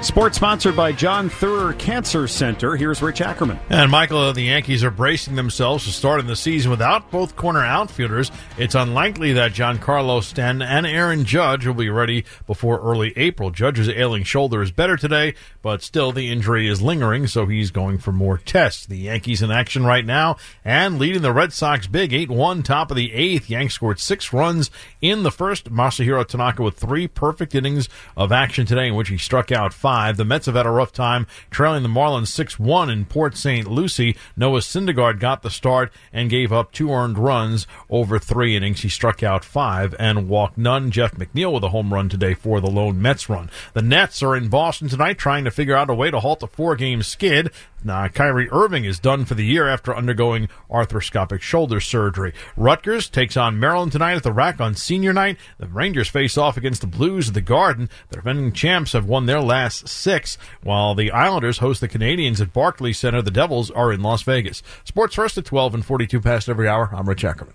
Sports 0.05 0.37
sponsored 0.37 0.75
by 0.75 0.91
John 0.91 1.31
Theurer 1.31 1.73
Cancer 1.79 2.27
Center. 2.27 2.75
Here's 2.75 3.01
Rich 3.01 3.21
Ackerman. 3.21 3.59
And 3.71 3.89
Michael, 3.89 4.31
the 4.33 4.43
Yankees 4.43 4.83
are 4.83 4.91
bracing 4.91 5.35
themselves 5.35 5.83
to 5.85 5.91
start 5.91 6.19
in 6.19 6.27
the 6.27 6.35
season 6.35 6.69
without 6.69 7.09
both 7.09 7.35
corner 7.35 7.65
outfielders. 7.65 8.31
It's 8.55 8.75
unlikely 8.75 9.33
that 9.33 9.53
Giancarlo 9.53 10.21
Stanton 10.21 10.61
and 10.61 10.85
Aaron 10.85 11.25
Judge 11.25 11.65
will 11.65 11.73
be 11.73 11.89
ready 11.89 12.23
before 12.45 12.79
early 12.81 13.13
April. 13.17 13.49
Judge's 13.49 13.89
ailing 13.89 14.23
shoulder 14.23 14.61
is 14.61 14.69
better 14.71 14.95
today, 14.95 15.33
but 15.63 15.81
still 15.81 16.11
the 16.11 16.31
injury 16.31 16.69
is 16.69 16.83
lingering, 16.83 17.25
so 17.25 17.47
he's 17.47 17.71
going 17.71 17.97
for 17.97 18.11
more 18.11 18.37
tests. 18.37 18.85
The 18.85 18.97
Yankees 18.97 19.41
in 19.41 19.49
action 19.49 19.85
right 19.85 20.05
now 20.05 20.37
and 20.63 20.99
leading 20.99 21.23
the 21.23 21.33
Red 21.33 21.51
Sox 21.51 21.87
big 21.87 22.11
8-1 22.11 22.63
top 22.63 22.91
of 22.91 22.95
the 22.95 23.11
eighth. 23.11 23.49
Yanks 23.49 23.73
scored 23.73 23.99
six 23.99 24.31
runs 24.31 24.69
in 25.01 25.23
the 25.23 25.31
first. 25.31 25.73
Masahiro 25.73 26.25
Tanaka 26.25 26.61
with 26.61 26.77
three 26.77 27.07
perfect 27.07 27.55
innings 27.55 27.89
of 28.15 28.31
action 28.31 28.67
today 28.67 28.87
in 28.87 28.95
which 28.95 29.09
he 29.09 29.17
struck 29.17 29.51
out 29.51 29.73
five 29.73 29.94
five. 29.95 30.17
The 30.17 30.25
Mets 30.25 30.47
have 30.47 30.55
had 30.55 30.65
a 30.65 30.71
rough 30.71 30.91
time 30.91 31.25
trailing 31.49 31.81
the 31.81 31.87
Marlins 31.87 32.27
6 32.27 32.59
1 32.59 32.89
in 32.89 33.05
Port 33.05 33.37
St. 33.37 33.65
Lucie. 33.65 34.17
Noah 34.35 34.59
Syndergaard 34.59 35.21
got 35.21 35.41
the 35.41 35.49
start 35.49 35.89
and 36.11 36.29
gave 36.29 36.51
up 36.51 36.73
two 36.73 36.91
earned 36.91 37.17
runs 37.17 37.65
over 37.89 38.19
three 38.19 38.57
innings. 38.57 38.81
He 38.81 38.89
struck 38.89 39.23
out 39.23 39.45
five 39.45 39.95
and 39.97 40.27
walked 40.27 40.57
none. 40.57 40.91
Jeff 40.91 41.13
McNeil 41.13 41.53
with 41.53 41.63
a 41.63 41.69
home 41.69 41.93
run 41.93 42.09
today 42.09 42.33
for 42.33 42.59
the 42.59 42.69
lone 42.69 43.01
Mets 43.01 43.29
run. 43.29 43.49
The 43.71 43.81
Nets 43.81 44.21
are 44.21 44.35
in 44.35 44.49
Boston 44.49 44.89
tonight 44.89 45.17
trying 45.17 45.45
to 45.45 45.51
figure 45.51 45.77
out 45.77 45.89
a 45.89 45.95
way 45.95 46.11
to 46.11 46.19
halt 46.19 46.43
a 46.43 46.47
four 46.47 46.75
game 46.75 47.01
skid. 47.01 47.49
Now, 47.85 48.07
Kyrie 48.07 48.49
Irving 48.51 48.83
is 48.83 48.97
done 48.97 49.25
for 49.25 49.35
the 49.35 49.45
year 49.45 49.67
after 49.67 49.95
undergoing 49.95 50.49
arthroscopic 50.71 51.41
shoulder 51.41 51.79
surgery. 51.79 52.33
Rutgers 52.57 53.07
takes 53.07 53.37
on 53.37 53.59
Maryland 53.59 53.91
tonight 53.91 54.15
at 54.15 54.23
the 54.23 54.33
RAC 54.33 54.59
on 54.59 54.73
senior 54.73 55.13
night. 55.13 55.37
The 55.59 55.67
Rangers 55.67 56.07
face 56.07 56.35
off 56.35 56.57
against 56.57 56.81
the 56.81 56.87
Blues 56.87 57.27
at 57.27 57.35
the 57.35 57.41
Garden. 57.41 57.87
The 58.09 58.15
defending 58.15 58.53
champs 58.53 58.93
have 58.93 59.05
won 59.05 59.27
their 59.27 59.39
last 59.39 59.87
six, 59.87 60.35
while 60.63 60.95
the 60.95 61.11
Islanders 61.11 61.59
host 61.59 61.79
the 61.79 61.87
Canadiens 61.87 62.41
at 62.41 62.53
Barclays 62.53 62.97
Center. 62.97 63.21
The 63.21 63.29
Devils 63.29 63.69
are 63.69 63.93
in 63.93 64.01
Las 64.01 64.23
Vegas. 64.23 64.63
Sports 64.83 65.13
first 65.13 65.37
at 65.37 65.45
12 65.45 65.75
and 65.75 65.85
42 65.85 66.19
past 66.21 66.49
every 66.49 66.67
hour. 66.67 66.89
I'm 66.91 67.07
Rich 67.07 67.23
Ackerman. 67.23 67.53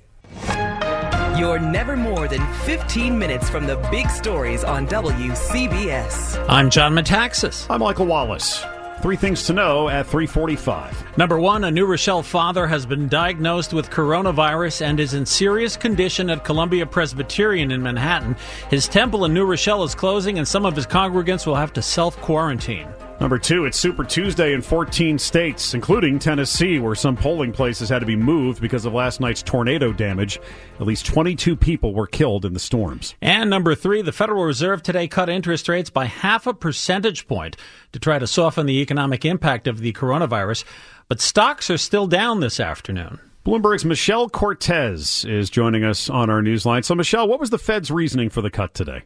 You're 1.37 1.59
never 1.59 1.97
more 1.97 2.29
than 2.29 2.47
15 2.65 3.19
minutes 3.19 3.51
from 3.51 3.67
the 3.67 3.77
big 3.91 4.09
stories 4.11 4.63
on 4.63 4.87
WCBS. 4.87 6.47
I'm 6.49 6.71
John 6.71 6.95
Metaxas. 6.95 7.67
I'm 7.69 7.81
Michael 7.81 8.07
Wallace. 8.07 8.65
Three 9.03 9.17
things 9.17 9.47
to 9.47 9.55
know 9.55 9.89
at 9.89 10.07
345. 10.07 11.17
Number 11.17 11.41
one, 11.41 11.65
a 11.65 11.71
New 11.71 11.87
Rochelle 11.87 12.23
father 12.23 12.67
has 12.67 12.85
been 12.85 13.09
diagnosed 13.09 13.73
with 13.73 13.89
coronavirus 13.89 14.83
and 14.83 15.01
is 15.01 15.15
in 15.15 15.25
serious 15.25 15.75
condition 15.75 16.29
at 16.29 16.45
Columbia 16.45 16.85
Presbyterian 16.85 17.71
in 17.73 17.83
Manhattan. 17.83 18.37
His 18.69 18.87
temple 18.87 19.25
in 19.25 19.33
New 19.33 19.47
Rochelle 19.47 19.85
is 19.85 19.95
closing 19.95 20.37
and 20.37 20.47
some 20.47 20.67
of 20.67 20.77
his 20.77 20.87
congregants 20.87 21.47
will 21.47 21.55
have 21.55 21.73
to 21.73 21.83
self 21.83 22.19
quarantine. 22.19 22.89
Number 23.21 23.39
two, 23.39 23.67
it's 23.67 23.79
Super 23.79 24.03
Tuesday 24.03 24.55
in 24.55 24.63
14 24.63 25.19
states, 25.19 25.75
including 25.75 26.19
Tennessee, 26.19 26.79
where 26.79 26.95
some 26.95 27.19
polling 27.19 27.53
places 27.53 27.91
had 27.91 27.99
to 27.99 28.07
be 28.07 28.17
moved 28.17 28.63
because 28.63 28.87
of 28.87 28.95
last 28.95 29.21
night's 29.21 29.43
tornado 29.43 29.93
damage. 29.93 30.41
At 30.81 30.87
least 30.87 31.05
22 31.05 31.55
people 31.55 31.93
were 31.93 32.07
killed 32.07 32.47
in 32.47 32.55
the 32.55 32.59
storms. 32.59 33.15
And 33.21 33.51
number 33.51 33.75
three, 33.75 34.01
the 34.01 34.11
Federal 34.11 34.45
Reserve 34.45 34.83
today 34.83 35.07
cut 35.07 35.29
interest 35.29 35.69
rates 35.69 35.91
by 35.91 36.07
half 36.07 36.47
a 36.47 36.55
percentage 36.55 37.29
point 37.29 37.59
to 37.93 37.99
try 37.99 38.19
to 38.19 38.27
soften 38.27 38.65
the 38.65 38.81
economic 38.81 39.27
impact 39.27 39.69
of 39.69 39.81
the 39.81 39.93
coronavirus. 39.93 40.65
But 41.07 41.21
stocks 41.21 41.69
are 41.69 41.77
still 41.77 42.07
down 42.07 42.41
this 42.41 42.59
afternoon. 42.59 43.21
Bloomberg's 43.45 43.85
Michelle 43.85 44.31
Cortez 44.31 45.27
is 45.27 45.51
joining 45.51 45.85
us 45.85 46.09
on 46.09 46.31
our 46.31 46.41
newsline. 46.41 46.87
So, 46.87 46.95
Michelle, 46.95 47.29
what 47.29 47.39
was 47.39 47.51
the 47.51 47.59
Fed's 47.59 47.91
reasoning 47.91 48.31
for 48.31 48.41
the 48.41 48.51
cut 48.51 48.73
today? 48.73 49.03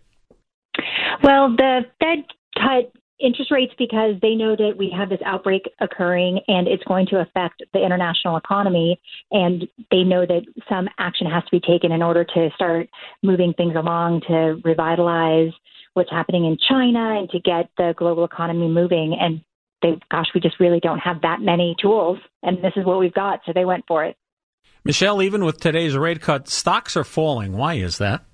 Well, 1.25 1.56
the 1.56 1.80
Fed 1.99 2.25
cut 2.56 2.92
interest 3.21 3.50
rates 3.50 3.73
because 3.78 4.14
they 4.21 4.35
know 4.35 4.56
that 4.56 4.75
we 4.76 4.92
have 4.97 5.09
this 5.09 5.21
outbreak 5.25 5.62
occurring 5.80 6.40
and 6.49 6.66
it's 6.66 6.83
going 6.85 7.06
to 7.06 7.21
affect 7.21 7.62
the 7.73 7.85
international 7.85 8.37
economy. 8.37 9.00
And 9.30 9.66
they 9.90 10.02
know 10.02 10.26
that 10.26 10.42
some 10.68 10.88
action 10.99 11.26
has 11.28 11.44
to 11.44 11.50
be 11.50 11.61
taken 11.61 11.92
in 11.92 12.02
order 12.02 12.25
to 12.25 12.50
start 12.54 12.88
moving 13.23 13.54
things 13.54 13.75
along 13.76 14.23
to 14.28 14.61
revitalize 14.64 15.52
what's 15.94 16.11
happening 16.11 16.44
in 16.44 16.59
China 16.68 17.18
and 17.18 17.30
to 17.30 17.38
get 17.40 17.71
the 17.78 17.94
global 17.97 18.25
economy 18.25 18.68
moving. 18.68 19.16
And 19.18 19.42
they 19.80 19.99
gosh 20.11 20.26
we 20.35 20.40
just 20.40 20.59
really 20.59 20.80
don't 20.80 20.99
have 20.99 21.23
that 21.23 21.40
many 21.40 21.76
tools. 21.80 22.18
And 22.42 22.59
this 22.59 22.73
is 22.76 22.85
what 22.85 22.99
we've 22.99 23.14
got. 23.14 23.40
So 23.47 23.52
they 23.52 23.64
went 23.64 23.85
for 23.87 24.04
it. 24.04 24.16
Michelle 24.85 25.23
even 25.23 25.44
with 25.44 25.61
today's 25.61 25.97
rate 25.97 26.21
cut 26.21 26.49
stocks 26.49 26.97
are 26.97 27.04
falling. 27.04 27.56
Why 27.56 27.75
is 27.75 27.99
that? 27.99 28.25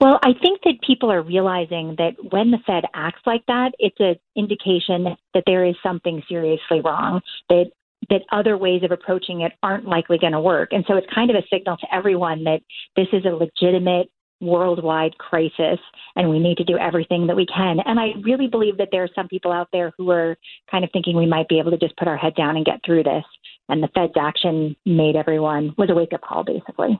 Well, 0.00 0.18
I 0.22 0.32
think 0.40 0.60
that 0.64 0.80
people 0.86 1.10
are 1.10 1.22
realizing 1.22 1.94
that 1.98 2.14
when 2.30 2.50
the 2.50 2.58
Fed 2.66 2.84
acts 2.94 3.22
like 3.26 3.44
that, 3.46 3.72
it's 3.78 3.98
an 4.00 4.16
indication 4.36 5.16
that 5.34 5.44
there 5.46 5.64
is 5.64 5.74
something 5.82 6.22
seriously 6.28 6.80
wrong, 6.80 7.20
that 7.48 7.66
that 8.08 8.22
other 8.32 8.56
ways 8.56 8.82
of 8.82 8.90
approaching 8.90 9.42
it 9.42 9.52
aren't 9.62 9.86
likely 9.86 10.18
going 10.18 10.32
to 10.32 10.40
work. 10.40 10.70
And 10.72 10.84
so 10.88 10.96
it's 10.96 11.06
kind 11.14 11.30
of 11.30 11.36
a 11.36 11.46
signal 11.52 11.76
to 11.76 11.94
everyone 11.94 12.44
that 12.44 12.60
this 12.96 13.06
is 13.12 13.24
a 13.24 13.28
legitimate 13.28 14.08
worldwide 14.40 15.16
crisis 15.18 15.78
and 16.16 16.30
we 16.30 16.38
need 16.38 16.56
to 16.56 16.64
do 16.64 16.78
everything 16.78 17.26
that 17.26 17.36
we 17.36 17.46
can. 17.46 17.78
And 17.84 18.00
I 18.00 18.12
really 18.22 18.46
believe 18.46 18.78
that 18.78 18.88
there 18.90 19.04
are 19.04 19.10
some 19.14 19.28
people 19.28 19.52
out 19.52 19.68
there 19.72 19.92
who 19.98 20.10
are 20.10 20.36
kind 20.70 20.82
of 20.82 20.90
thinking 20.92 21.16
we 21.16 21.26
might 21.26 21.48
be 21.48 21.58
able 21.58 21.70
to 21.72 21.78
just 21.78 21.96
put 21.96 22.08
our 22.08 22.16
head 22.16 22.34
down 22.34 22.56
and 22.56 22.64
get 22.64 22.80
through 22.84 23.02
this. 23.02 23.24
And 23.68 23.82
the 23.82 23.88
Fed's 23.94 24.14
action 24.18 24.74
made 24.86 25.14
everyone 25.14 25.74
was 25.76 25.90
a 25.90 25.94
wake 25.94 26.12
up 26.14 26.22
call 26.22 26.42
basically. 26.42 26.98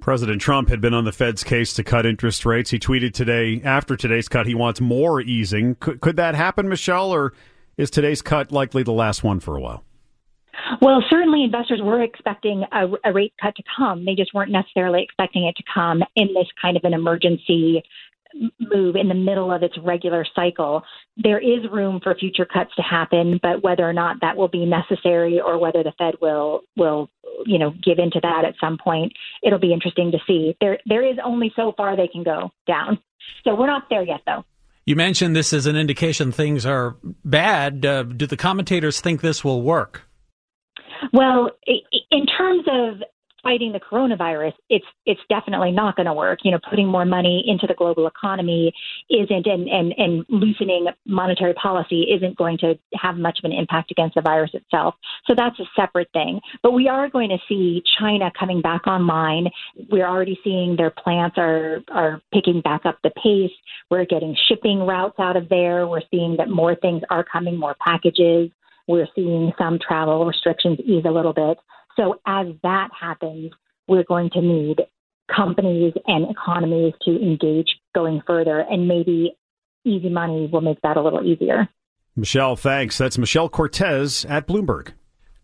President 0.00 0.40
Trump 0.40 0.68
had 0.68 0.80
been 0.80 0.94
on 0.94 1.04
the 1.04 1.12
Fed's 1.12 1.42
case 1.42 1.72
to 1.74 1.82
cut 1.82 2.06
interest 2.06 2.46
rates. 2.46 2.70
He 2.70 2.78
tweeted 2.78 3.12
today, 3.12 3.60
after 3.64 3.96
today's 3.96 4.28
cut, 4.28 4.46
he 4.46 4.54
wants 4.54 4.80
more 4.80 5.20
easing. 5.20 5.74
Could, 5.76 6.00
could 6.00 6.16
that 6.16 6.34
happen, 6.34 6.68
Michelle, 6.68 7.10
or 7.12 7.32
is 7.76 7.90
today's 7.90 8.22
cut 8.22 8.52
likely 8.52 8.82
the 8.82 8.92
last 8.92 9.24
one 9.24 9.40
for 9.40 9.56
a 9.56 9.60
while? 9.60 9.84
Well, 10.80 11.02
certainly 11.08 11.44
investors 11.44 11.80
were 11.82 12.02
expecting 12.02 12.64
a, 12.72 12.86
a, 13.04 13.12
rate 13.12 13.32
cut 13.40 13.54
to 13.56 13.62
come. 13.76 14.04
They 14.04 14.14
just 14.14 14.34
weren't 14.34 14.50
necessarily 14.50 15.02
expecting 15.02 15.46
it 15.46 15.56
to 15.56 15.62
come 15.72 16.02
in 16.14 16.28
this 16.34 16.48
kind 16.60 16.76
of 16.76 16.84
an 16.84 16.92
emergency 16.94 17.82
move 18.60 18.96
in 18.96 19.08
the 19.08 19.14
middle 19.14 19.52
of 19.52 19.62
its 19.62 19.76
regular 19.82 20.26
cycle. 20.34 20.82
There 21.16 21.38
is 21.38 21.70
room 21.70 22.00
for 22.02 22.14
future 22.14 22.46
cuts 22.46 22.74
to 22.76 22.82
happen, 22.82 23.38
but 23.42 23.62
whether 23.62 23.88
or 23.88 23.92
not 23.92 24.16
that 24.20 24.36
will 24.36 24.48
be 24.48 24.66
necessary 24.66 25.40
or 25.40 25.58
whether 25.58 25.82
the 25.82 25.92
Fed 25.98 26.14
will 26.20 26.62
will 26.76 27.10
you 27.44 27.58
know 27.58 27.72
give 27.84 27.98
into 27.98 28.20
that 28.22 28.44
at 28.44 28.54
some 28.60 28.78
point, 28.82 29.12
it'll 29.42 29.58
be 29.58 29.72
interesting 29.72 30.12
to 30.12 30.18
see. 30.26 30.56
There 30.60 30.78
there 30.86 31.06
is 31.06 31.18
only 31.24 31.52
so 31.56 31.72
far 31.76 31.96
they 31.96 32.08
can 32.08 32.22
go 32.22 32.50
down. 32.66 32.98
So 33.44 33.54
we're 33.54 33.66
not 33.66 33.84
there 33.90 34.02
yet 34.02 34.20
though. 34.26 34.44
You 34.84 34.94
mentioned 34.94 35.34
this 35.34 35.52
as 35.52 35.66
an 35.66 35.76
indication 35.76 36.30
things 36.30 36.64
are 36.64 36.96
bad. 37.24 37.84
Uh, 37.84 38.04
do 38.04 38.26
the 38.26 38.36
commentators 38.36 39.00
think 39.00 39.20
this 39.20 39.42
will 39.42 39.62
work? 39.62 40.02
Well, 41.12 41.50
in 41.66 42.26
terms 42.26 42.64
of 42.68 43.02
fighting 43.46 43.72
the 43.72 43.80
coronavirus, 43.80 44.52
it's 44.68 44.84
it's 45.04 45.20
definitely 45.28 45.70
not 45.70 45.94
going 45.94 46.06
to 46.06 46.12
work. 46.12 46.40
You 46.42 46.50
know, 46.50 46.58
putting 46.68 46.88
more 46.88 47.04
money 47.04 47.44
into 47.46 47.66
the 47.66 47.74
global 47.74 48.06
economy 48.06 48.72
isn't, 49.08 49.46
and, 49.46 49.68
and 49.68 49.94
and 49.96 50.26
loosening 50.28 50.86
monetary 51.06 51.54
policy 51.54 52.08
isn't 52.14 52.36
going 52.36 52.58
to 52.58 52.74
have 52.94 53.16
much 53.16 53.38
of 53.38 53.44
an 53.44 53.56
impact 53.56 53.90
against 53.92 54.16
the 54.16 54.20
virus 54.20 54.50
itself. 54.52 54.94
So 55.26 55.34
that's 55.36 55.58
a 55.60 55.64
separate 55.76 56.08
thing. 56.12 56.40
But 56.62 56.72
we 56.72 56.88
are 56.88 57.08
going 57.08 57.30
to 57.30 57.38
see 57.48 57.82
China 58.00 58.32
coming 58.38 58.60
back 58.60 58.86
online. 58.86 59.46
We're 59.90 60.08
already 60.08 60.38
seeing 60.42 60.76
their 60.76 60.90
plants 60.90 61.36
are 61.38 61.78
are 61.92 62.20
picking 62.32 62.60
back 62.62 62.84
up 62.84 62.98
the 63.04 63.10
pace. 63.10 63.56
We're 63.90 64.06
getting 64.06 64.36
shipping 64.48 64.80
routes 64.80 65.18
out 65.20 65.36
of 65.36 65.48
there. 65.48 65.86
We're 65.86 66.02
seeing 66.10 66.36
that 66.38 66.48
more 66.48 66.74
things 66.74 67.02
are 67.10 67.24
coming, 67.24 67.56
more 67.56 67.76
packages. 67.80 68.50
We're 68.88 69.08
seeing 69.14 69.52
some 69.58 69.78
travel 69.78 70.24
restrictions 70.26 70.78
ease 70.80 71.04
a 71.06 71.10
little 71.10 71.32
bit. 71.32 71.58
So 71.96 72.20
as 72.26 72.46
that 72.62 72.88
happens, 72.98 73.52
we're 73.88 74.04
going 74.04 74.30
to 74.30 74.40
need 74.40 74.82
companies 75.34 75.92
and 76.06 76.30
economies 76.30 76.94
to 77.02 77.10
engage 77.10 77.68
going 77.94 78.22
further, 78.26 78.60
and 78.60 78.86
maybe 78.86 79.36
easy 79.84 80.08
money 80.08 80.48
will 80.52 80.60
make 80.60 80.80
that 80.82 80.96
a 80.96 81.02
little 81.02 81.24
easier. 81.24 81.68
Michelle, 82.14 82.56
thanks. 82.56 82.98
That's 82.98 83.18
Michelle 83.18 83.48
Cortez 83.48 84.24
at 84.26 84.46
Bloomberg. 84.46 84.92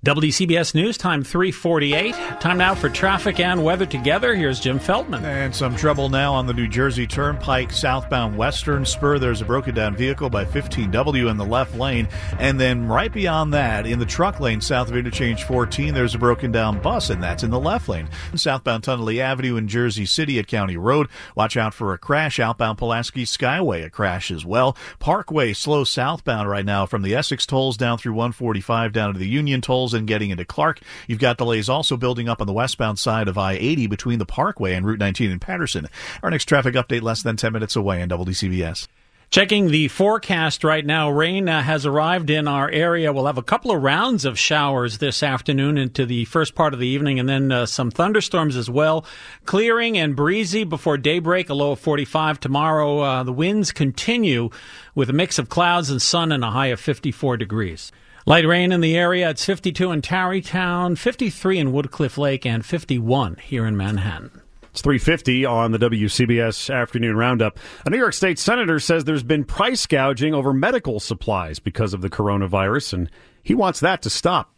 WCBS 0.05 0.75
News 0.75 0.99
Time 0.99 1.23
348. 1.23 2.13
Time 2.41 2.59
now 2.59 2.75
for 2.75 2.89
traffic 2.89 3.39
and 3.39 3.63
weather 3.63 3.87
together. 3.87 4.35
Here's 4.35 4.59
Jim 4.59 4.81
Feldman. 4.81 5.25
And 5.25 5.55
some 5.55 5.77
trouble 5.77 6.09
now 6.09 6.35
on 6.35 6.45
the 6.45 6.53
New 6.53 6.67
Jersey 6.67 7.07
Turnpike 7.07 7.71
southbound 7.71 8.37
western 8.37 8.85
spur. 8.85 9.21
There's 9.21 9.43
a 9.43 9.45
broken 9.45 9.77
down 9.77 9.95
vehicle 9.95 10.29
by 10.29 10.45
15W 10.45 11.31
in 11.31 11.37
the 11.37 11.45
left 11.45 11.77
lane. 11.77 12.09
And 12.41 12.59
then 12.59 12.89
right 12.89 13.13
beyond 13.13 13.55
that, 13.55 13.87
in 13.87 14.01
the 14.01 14.05
truck 14.05 14.41
lane 14.41 14.61
south 14.61 14.89
of 14.91 14.97
interchange 14.97 15.45
14, 15.45 15.95
there's 15.95 16.17
a 16.17 16.19
broken 16.19 16.51
down 16.51 16.83
bus, 16.83 17.09
and 17.09 17.23
that's 17.23 17.45
in 17.45 17.51
the 17.51 17.61
left 17.61 17.89
lane. 17.89 18.09
Southbound 18.35 18.83
Tonnelle 18.83 19.21
Avenue 19.21 19.55
in 19.55 19.69
Jersey 19.69 20.05
City 20.05 20.37
at 20.41 20.49
County 20.49 20.77
Road. 20.77 21.07
Watch 21.37 21.57
out 21.57 21.75
for 21.75 21.95
a 21.95 21.99
crash. 21.99 22.41
Outbound 22.41 22.77
Pulaski 22.77 23.25
Skyway, 23.25 23.85
a 23.85 23.91
crash 23.91 24.33
as 24.33 24.45
well. 24.45 24.77
Parkway 24.99 25.53
slow 25.53 25.85
southbound 25.85 26.49
right 26.49 26.67
now 26.67 26.87
from 26.87 27.03
the 27.03 27.15
Essex 27.15 27.47
tolls 27.47 27.77
down 27.77 27.99
through 27.99 28.15
145 28.15 28.93
down 28.93 29.13
to 29.13 29.19
the 29.21 29.29
Union 29.29 29.61
tolls 29.61 29.92
and 29.95 30.07
getting 30.07 30.31
into 30.31 30.45
Clark. 30.45 30.81
You've 31.07 31.19
got 31.19 31.39
delays 31.39 31.69
also 31.69 31.97
building 31.97 32.29
up 32.29 32.41
on 32.41 32.47
the 32.47 32.53
westbound 32.53 32.99
side 32.99 33.29
of 33.29 33.39
I 33.39 33.55
80 33.55 33.87
between 33.87 34.19
the 34.19 34.27
Parkway 34.27 34.75
and 34.75 34.87
Route 34.87 34.99
19 34.99 35.31
in 35.31 35.39
Paterson. 35.39 35.89
Our 36.23 36.31
next 36.31 36.47
traffic 36.47 36.75
update 36.75 37.03
less 37.03 37.23
than 37.23 37.37
10 37.37 37.53
minutes 37.53 37.77
away 37.77 38.03
on 38.03 38.09
WDCBS. 38.09 38.89
Checking 39.33 39.69
the 39.69 39.89
forecast 39.89 40.63
right 40.63 40.85
now, 40.85 41.09
rain 41.09 41.49
uh, 41.49 41.63
has 41.63 41.87
arrived 41.87 42.29
in 42.29 42.47
our 42.47 42.69
area. 42.71 43.15
We'll 43.15 43.25
have 43.25 43.39
a 43.39 43.43
couple 43.43 43.71
of 43.71 43.83
rounds 43.83 44.27
of 44.27 44.39
showers 44.39 44.99
this 44.99 45.23
afternoon 45.23 45.79
into 45.79 46.05
the 46.05 46.27
first 46.27 46.55
part 46.55 46.75
of 46.75 46.81
the 46.81 46.87
evening, 46.87 47.19
and 47.19 47.27
then 47.27 47.51
uh, 47.51 47.65
some 47.65 47.91
thunderstorms 47.91 48.57
as 48.57 48.69
well. 48.69 49.07
Clearing 49.47 49.97
and 49.97 50.15
breezy 50.15 50.65
before 50.65 50.99
daybreak, 50.99 51.49
a 51.49 51.55
low 51.55 51.73
of 51.73 51.81
45. 51.81 52.41
Tomorrow, 52.41 52.99
uh, 52.99 53.23
the 53.23 53.33
winds 53.33 53.73
continue 53.73 54.51
with 54.95 55.09
a 55.09 55.15
mix 55.15 55.39
of 55.39 55.49
clouds 55.49 55.89
and 55.89 56.03
sun 56.03 56.31
and 56.31 56.45
a 56.45 56.51
high 56.51 56.67
of 56.67 56.79
54 56.79 57.39
degrees. 57.39 57.91
Light 58.25 58.47
rain 58.47 58.71
in 58.71 58.81
the 58.81 58.97
area. 58.97 59.31
It's 59.31 59.45
52 59.45 59.91
in 59.91 60.01
Tarrytown, 60.01 60.95
53 60.95 61.59
in 61.59 61.73
Woodcliff 61.73 62.17
Lake, 62.17 62.47
and 62.47 62.65
51 62.65 63.37
here 63.43 63.67
in 63.67 63.77
Manhattan. 63.77 64.43
It's 64.71 64.81
350 64.81 65.45
on 65.45 65.73
the 65.73 65.79
WCBS 65.79 66.73
Afternoon 66.73 67.17
Roundup. 67.17 67.59
A 67.85 67.91
New 67.91 67.99
York 67.99 68.15
State 68.15 68.39
senator 68.39 68.79
says 68.79 69.05
there's 69.05 69.25
been 69.25 69.45
price 69.45 69.87
gouging 69.87 70.35
over 70.35 70.53
medical 70.53 71.01
supplies 71.01 71.59
because 71.59 71.93
of 71.93 72.01
the 72.01 72.09
coronavirus, 72.09 72.93
and 72.93 73.11
he 73.43 73.55
wants 73.55 73.81
that 73.81 74.03
to 74.03 74.11
stop. 74.11 74.55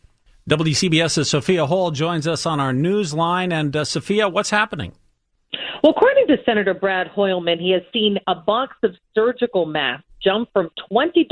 WCBS's 0.49 1.31
Sophia 1.31 1.65
Hall 1.65 1.91
joins 1.91 2.29
us 2.29 2.45
on 2.45 2.61
our 2.61 2.75
news 2.75 3.15
line. 3.15 3.51
And 3.51 3.75
uh, 3.75 3.87
Sophia, 3.87 4.29
what's 4.29 4.51
happening? 4.51 4.93
Well, 5.83 5.93
according 5.97 6.27
to 6.27 6.37
Senator 6.45 6.75
Brad 6.75 7.09
Hoylman, 7.09 7.59
he 7.61 7.71
has 7.71 7.83
seen 7.95 8.19
a 8.27 8.35
box 8.35 8.77
of 8.83 8.95
surgical 9.15 9.65
masks 9.65 10.05
jump 10.25 10.49
from 10.53 10.71
$20 10.91 11.29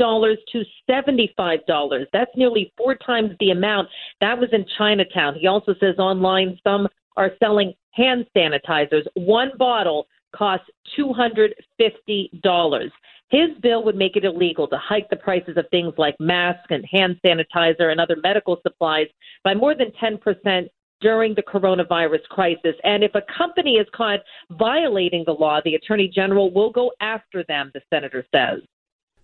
to 0.51 0.63
$75. 0.89 2.05
That's 2.13 2.31
nearly 2.35 2.71
four 2.77 2.95
times 2.95 3.31
the 3.39 3.49
amount. 3.51 3.89
That 4.21 4.37
was 4.37 4.49
in 4.51 4.65
Chinatown. 4.77 5.35
He 5.35 5.47
also 5.47 5.73
says 5.79 5.95
online 5.97 6.59
some 6.63 6.87
are 7.17 7.31
selling 7.39 7.73
hand 7.91 8.25
sanitizers. 8.35 9.03
One 9.15 9.51
bottle 9.57 10.07
costs 10.35 10.69
$250. 10.97 12.91
His 13.29 13.49
bill 13.61 13.83
would 13.83 13.95
make 13.95 14.15
it 14.15 14.25
illegal 14.25 14.67
to 14.67 14.77
hike 14.77 15.09
the 15.09 15.15
prices 15.15 15.57
of 15.57 15.65
things 15.71 15.93
like 15.97 16.15
masks 16.19 16.67
and 16.69 16.85
hand 16.91 17.19
sanitizer 17.25 17.91
and 17.91 17.99
other 17.99 18.17
medical 18.21 18.59
supplies 18.61 19.07
by 19.43 19.55
more 19.55 19.73
than 19.75 19.91
10% 20.01 20.67
during 21.01 21.35
the 21.35 21.43
coronavirus 21.43 22.23
crisis. 22.29 22.75
And 22.83 23.03
if 23.03 23.13
a 23.15 23.21
company 23.37 23.73
is 23.73 23.87
caught 23.93 24.19
violating 24.51 25.23
the 25.25 25.33
law, 25.33 25.59
the 25.63 25.75
attorney 25.75 26.07
general 26.13 26.51
will 26.53 26.71
go 26.71 26.91
after 27.01 27.43
them, 27.47 27.71
the 27.73 27.81
senator 27.91 28.25
says. 28.33 28.61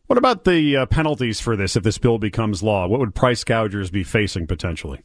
What 0.10 0.18
about 0.18 0.44
the 0.44 0.76
uh, 0.76 0.86
penalties 0.88 1.40
for 1.40 1.56
this 1.56 1.76
if 1.76 1.84
this 1.84 2.00
bill 2.00 2.18
becomes 2.18 2.64
law? 2.64 2.88
What 2.88 3.00
would 3.00 3.14
price 3.14 3.44
gougers 3.44 3.92
be 3.92 4.04
facing 4.04 4.48
potentially? 4.48 5.04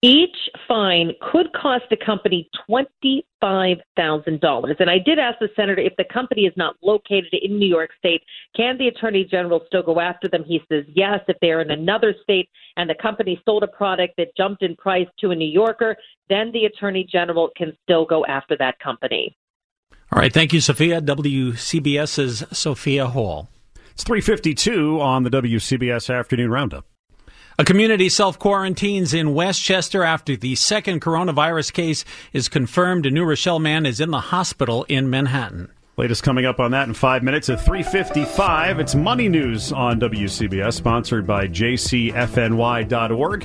Each 0.00 0.36
fine 0.68 1.10
could 1.32 1.48
cost 1.60 1.86
the 1.90 1.96
company 1.96 2.48
$25,000. 2.70 4.76
And 4.78 4.88
I 4.88 4.98
did 5.04 5.18
ask 5.18 5.40
the 5.40 5.48
senator 5.56 5.80
if 5.80 5.92
the 5.98 6.04
company 6.04 6.42
is 6.42 6.52
not 6.56 6.76
located 6.84 7.34
in 7.42 7.58
New 7.58 7.66
York 7.66 7.90
State, 7.98 8.22
can 8.54 8.78
the 8.78 8.86
attorney 8.86 9.26
general 9.28 9.62
still 9.66 9.82
go 9.82 9.98
after 9.98 10.28
them? 10.28 10.44
He 10.46 10.60
says 10.68 10.84
yes. 10.94 11.18
If 11.26 11.36
they're 11.40 11.60
in 11.60 11.72
another 11.72 12.14
state 12.22 12.48
and 12.76 12.88
the 12.88 12.94
company 13.02 13.42
sold 13.44 13.64
a 13.64 13.66
product 13.66 14.14
that 14.18 14.28
jumped 14.36 14.62
in 14.62 14.76
price 14.76 15.08
to 15.18 15.32
a 15.32 15.34
New 15.34 15.50
Yorker, 15.50 15.96
then 16.28 16.52
the 16.52 16.66
attorney 16.66 17.04
general 17.10 17.50
can 17.56 17.76
still 17.82 18.06
go 18.06 18.24
after 18.26 18.56
that 18.58 18.78
company. 18.78 19.36
All 20.12 20.20
right. 20.20 20.32
Thank 20.32 20.52
you, 20.52 20.60
Sophia. 20.60 21.00
WCBS's 21.00 22.44
Sophia 22.56 23.08
Hall. 23.08 23.48
It's 23.96 24.04
352 24.04 25.00
on 25.00 25.22
the 25.22 25.30
WCBS 25.30 26.14
Afternoon 26.14 26.50
Roundup. 26.50 26.84
A 27.58 27.64
community 27.64 28.10
self 28.10 28.38
quarantines 28.38 29.14
in 29.14 29.32
Westchester 29.32 30.02
after 30.02 30.36
the 30.36 30.54
second 30.54 31.00
coronavirus 31.00 31.72
case 31.72 32.04
is 32.34 32.50
confirmed. 32.50 33.06
A 33.06 33.10
New 33.10 33.24
Rochelle 33.24 33.58
man 33.58 33.86
is 33.86 33.98
in 33.98 34.10
the 34.10 34.20
hospital 34.20 34.84
in 34.90 35.08
Manhattan. 35.08 35.72
Latest 35.96 36.22
coming 36.22 36.44
up 36.44 36.60
on 36.60 36.72
that 36.72 36.86
in 36.88 36.92
five 36.92 37.22
minutes 37.22 37.48
at 37.48 37.64
355. 37.64 38.80
It's 38.80 38.94
Money 38.94 39.30
News 39.30 39.72
on 39.72 39.98
WCBS, 39.98 40.74
sponsored 40.74 41.26
by 41.26 41.48
jcfny.org. 41.48 43.42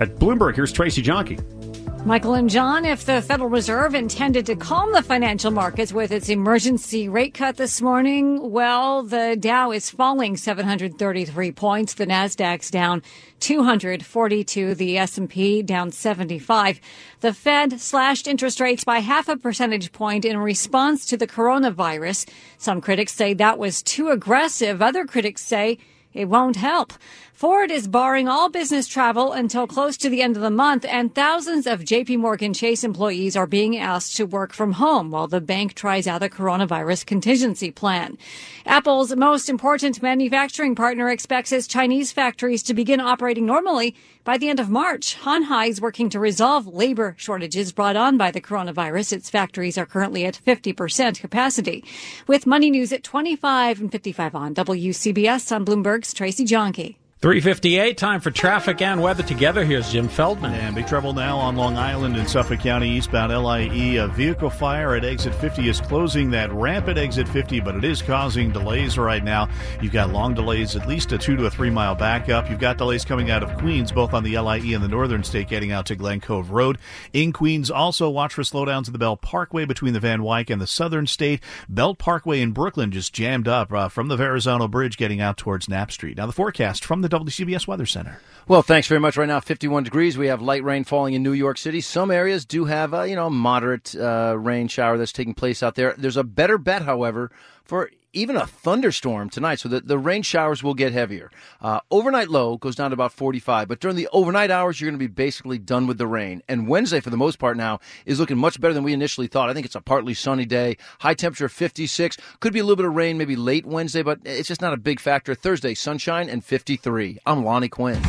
At 0.00 0.16
Bloomberg, 0.16 0.56
here's 0.56 0.72
Tracy 0.72 1.04
Jonke. 1.04 1.61
Michael 2.04 2.34
and 2.34 2.50
John, 2.50 2.84
if 2.84 3.06
the 3.06 3.22
Federal 3.22 3.48
Reserve 3.48 3.94
intended 3.94 4.44
to 4.46 4.56
calm 4.56 4.92
the 4.92 5.02
financial 5.04 5.52
markets 5.52 5.92
with 5.92 6.10
its 6.10 6.28
emergency 6.28 7.08
rate 7.08 7.32
cut 7.32 7.56
this 7.56 7.80
morning, 7.80 8.50
well, 8.50 9.04
the 9.04 9.36
Dow 9.38 9.70
is 9.70 9.88
falling 9.88 10.36
733 10.36 11.52
points, 11.52 11.94
the 11.94 12.04
Nasdaq's 12.04 12.72
down 12.72 13.04
242, 13.38 14.74
the 14.74 14.98
S&P 14.98 15.62
down 15.62 15.92
75. 15.92 16.80
The 17.20 17.32
Fed 17.32 17.80
slashed 17.80 18.26
interest 18.26 18.58
rates 18.58 18.82
by 18.82 18.98
half 18.98 19.28
a 19.28 19.36
percentage 19.36 19.92
point 19.92 20.24
in 20.24 20.38
response 20.38 21.06
to 21.06 21.16
the 21.16 21.28
coronavirus. 21.28 22.28
Some 22.58 22.80
critics 22.80 23.14
say 23.14 23.32
that 23.34 23.58
was 23.58 23.80
too 23.80 24.08
aggressive. 24.08 24.82
Other 24.82 25.04
critics 25.04 25.42
say 25.42 25.78
it 26.14 26.26
won't 26.26 26.56
help. 26.56 26.92
Ford 27.32 27.72
is 27.72 27.88
barring 27.88 28.28
all 28.28 28.48
business 28.48 28.86
travel 28.86 29.32
until 29.32 29.66
close 29.66 29.96
to 29.96 30.08
the 30.08 30.22
end 30.22 30.36
of 30.36 30.42
the 30.42 30.50
month, 30.50 30.84
and 30.84 31.12
thousands 31.12 31.66
of 31.66 31.80
JP 31.80 32.18
Morgan 32.18 32.54
Chase 32.54 32.84
employees 32.84 33.34
are 33.34 33.48
being 33.48 33.76
asked 33.76 34.16
to 34.16 34.26
work 34.26 34.52
from 34.52 34.72
home 34.72 35.10
while 35.10 35.26
the 35.26 35.40
bank 35.40 35.74
tries 35.74 36.06
out 36.06 36.22
a 36.22 36.28
coronavirus 36.28 37.04
contingency 37.04 37.72
plan. 37.72 38.16
Apple's 38.64 39.16
most 39.16 39.48
important 39.48 40.00
manufacturing 40.02 40.76
partner 40.76 41.10
expects 41.10 41.50
its 41.50 41.66
Chinese 41.66 42.12
factories 42.12 42.62
to 42.62 42.74
begin 42.74 43.00
operating 43.00 43.44
normally 43.44 43.96
by 44.24 44.38
the 44.38 44.48
end 44.48 44.60
of 44.60 44.70
March. 44.70 45.16
Hon 45.16 45.42
Hai 45.42 45.66
is 45.66 45.80
working 45.80 46.08
to 46.10 46.20
resolve 46.20 46.68
labor 46.68 47.16
shortages 47.18 47.72
brought 47.72 47.96
on 47.96 48.16
by 48.16 48.30
the 48.30 48.40
coronavirus. 48.40 49.14
Its 49.14 49.30
factories 49.30 49.76
are 49.76 49.86
currently 49.86 50.24
at 50.24 50.38
50% 50.46 51.18
capacity. 51.18 51.84
With 52.28 52.46
Money 52.46 52.70
News 52.70 52.92
at 52.92 53.02
25 53.02 53.80
and 53.80 53.90
55 53.90 54.34
on 54.36 54.54
WCBS 54.54 55.50
on 55.50 55.64
Bloomberg's 55.64 56.01
Tracy 56.10 56.44
Jonke. 56.44 56.96
358, 57.22 57.96
time 57.96 58.20
for 58.20 58.32
traffic 58.32 58.82
and 58.82 59.00
weather 59.00 59.22
together. 59.22 59.64
Here's 59.64 59.92
Jim 59.92 60.08
Feldman. 60.08 60.54
And 60.54 60.74
big 60.74 60.88
trouble 60.88 61.12
now 61.12 61.38
on 61.38 61.54
Long 61.54 61.76
Island 61.76 62.16
in 62.16 62.26
Suffolk 62.26 62.58
County, 62.58 62.90
eastbound 62.90 63.32
LIE. 63.32 64.02
A 64.02 64.08
vehicle 64.08 64.50
fire 64.50 64.96
at 64.96 65.04
exit 65.04 65.32
50 65.32 65.68
is 65.68 65.80
closing 65.80 66.32
that 66.32 66.52
ramp 66.52 66.88
at 66.88 66.98
exit 66.98 67.28
50, 67.28 67.60
but 67.60 67.76
it 67.76 67.84
is 67.84 68.02
causing 68.02 68.50
delays 68.50 68.98
right 68.98 69.22
now. 69.22 69.48
You've 69.80 69.92
got 69.92 70.10
long 70.10 70.34
delays, 70.34 70.74
at 70.74 70.88
least 70.88 71.12
a 71.12 71.18
two 71.18 71.36
to 71.36 71.46
a 71.46 71.50
three 71.50 71.70
mile 71.70 71.94
backup. 71.94 72.50
You've 72.50 72.58
got 72.58 72.76
delays 72.76 73.04
coming 73.04 73.30
out 73.30 73.44
of 73.44 73.56
Queens, 73.56 73.92
both 73.92 74.14
on 74.14 74.24
the 74.24 74.36
LIE 74.36 74.74
and 74.74 74.82
the 74.82 74.88
northern 74.88 75.22
state, 75.22 75.46
getting 75.46 75.70
out 75.70 75.86
to 75.86 75.94
Glen 75.94 76.20
Cove 76.20 76.50
Road. 76.50 76.76
In 77.12 77.32
Queens, 77.32 77.70
also 77.70 78.10
watch 78.10 78.34
for 78.34 78.42
slowdowns 78.42 78.88
at 78.88 78.92
the 78.94 78.98
Belt 78.98 79.22
Parkway 79.22 79.64
between 79.64 79.92
the 79.92 80.00
Van 80.00 80.24
Wyck 80.24 80.50
and 80.50 80.60
the 80.60 80.66
southern 80.66 81.06
state. 81.06 81.40
Belt 81.68 81.98
Parkway 81.98 82.40
in 82.40 82.50
Brooklyn 82.50 82.90
just 82.90 83.12
jammed 83.12 83.46
up 83.46 83.72
uh, 83.72 83.88
from 83.88 84.08
the 84.08 84.16
Verrazano 84.16 84.66
Bridge, 84.66 84.96
getting 84.96 85.20
out 85.20 85.36
towards 85.36 85.68
Knapp 85.68 85.92
Street. 85.92 86.16
Now, 86.16 86.26
the 86.26 86.32
forecast 86.32 86.84
from 86.84 87.00
the 87.00 87.11
WCBS 87.12 87.66
Weather 87.66 87.86
Center. 87.86 88.18
Well, 88.48 88.62
thanks 88.62 88.88
very 88.88 89.00
much. 89.00 89.16
Right 89.16 89.28
now, 89.28 89.38
51 89.40 89.84
degrees. 89.84 90.18
We 90.18 90.26
have 90.28 90.42
light 90.42 90.64
rain 90.64 90.84
falling 90.84 91.14
in 91.14 91.22
New 91.22 91.32
York 91.32 91.58
City. 91.58 91.80
Some 91.80 92.10
areas 92.10 92.44
do 92.44 92.64
have 92.64 92.92
a, 92.92 93.08
you 93.08 93.14
know, 93.14 93.30
moderate 93.30 93.94
uh, 93.94 94.34
rain 94.38 94.66
shower 94.66 94.96
that's 94.96 95.12
taking 95.12 95.34
place 95.34 95.62
out 95.62 95.74
there. 95.74 95.94
There's 95.96 96.16
a 96.16 96.24
better 96.24 96.58
bet, 96.58 96.82
however, 96.82 97.30
for 97.62 97.90
even 98.12 98.36
a 98.36 98.46
thunderstorm 98.46 99.30
tonight, 99.30 99.60
so 99.60 99.68
that 99.68 99.88
the 99.88 99.98
rain 99.98 100.22
showers 100.22 100.62
will 100.62 100.74
get 100.74 100.92
heavier. 100.92 101.30
Uh, 101.60 101.80
overnight 101.90 102.28
low 102.28 102.56
goes 102.56 102.76
down 102.76 102.90
to 102.90 102.94
about 102.94 103.12
45, 103.12 103.68
but 103.68 103.80
during 103.80 103.96
the 103.96 104.08
overnight 104.12 104.50
hours, 104.50 104.80
you're 104.80 104.90
going 104.90 104.98
to 104.98 105.08
be 105.08 105.12
basically 105.12 105.58
done 105.58 105.86
with 105.86 105.98
the 105.98 106.06
rain. 106.06 106.42
And 106.48 106.68
Wednesday, 106.68 107.00
for 107.00 107.10
the 107.10 107.16
most 107.16 107.38
part 107.38 107.56
now, 107.56 107.80
is 108.06 108.20
looking 108.20 108.38
much 108.38 108.60
better 108.60 108.74
than 108.74 108.84
we 108.84 108.92
initially 108.92 109.26
thought. 109.26 109.48
I 109.48 109.54
think 109.54 109.66
it's 109.66 109.74
a 109.74 109.80
partly 109.80 110.14
sunny 110.14 110.44
day, 110.44 110.76
high 111.00 111.14
temperature 111.14 111.48
56. 111.48 112.16
Could 112.40 112.52
be 112.52 112.60
a 112.60 112.64
little 112.64 112.76
bit 112.76 112.86
of 112.86 112.94
rain 112.94 113.18
maybe 113.18 113.36
late 113.36 113.66
Wednesday, 113.66 114.02
but 114.02 114.20
it's 114.24 114.48
just 114.48 114.60
not 114.60 114.72
a 114.72 114.78
big 114.78 115.00
factor. 115.00 115.34
Thursday, 115.34 115.74
sunshine 115.74 116.28
and 116.28 116.44
53. 116.44 117.18
I'm 117.26 117.44
Lonnie 117.44 117.68
Quinn. 117.68 118.00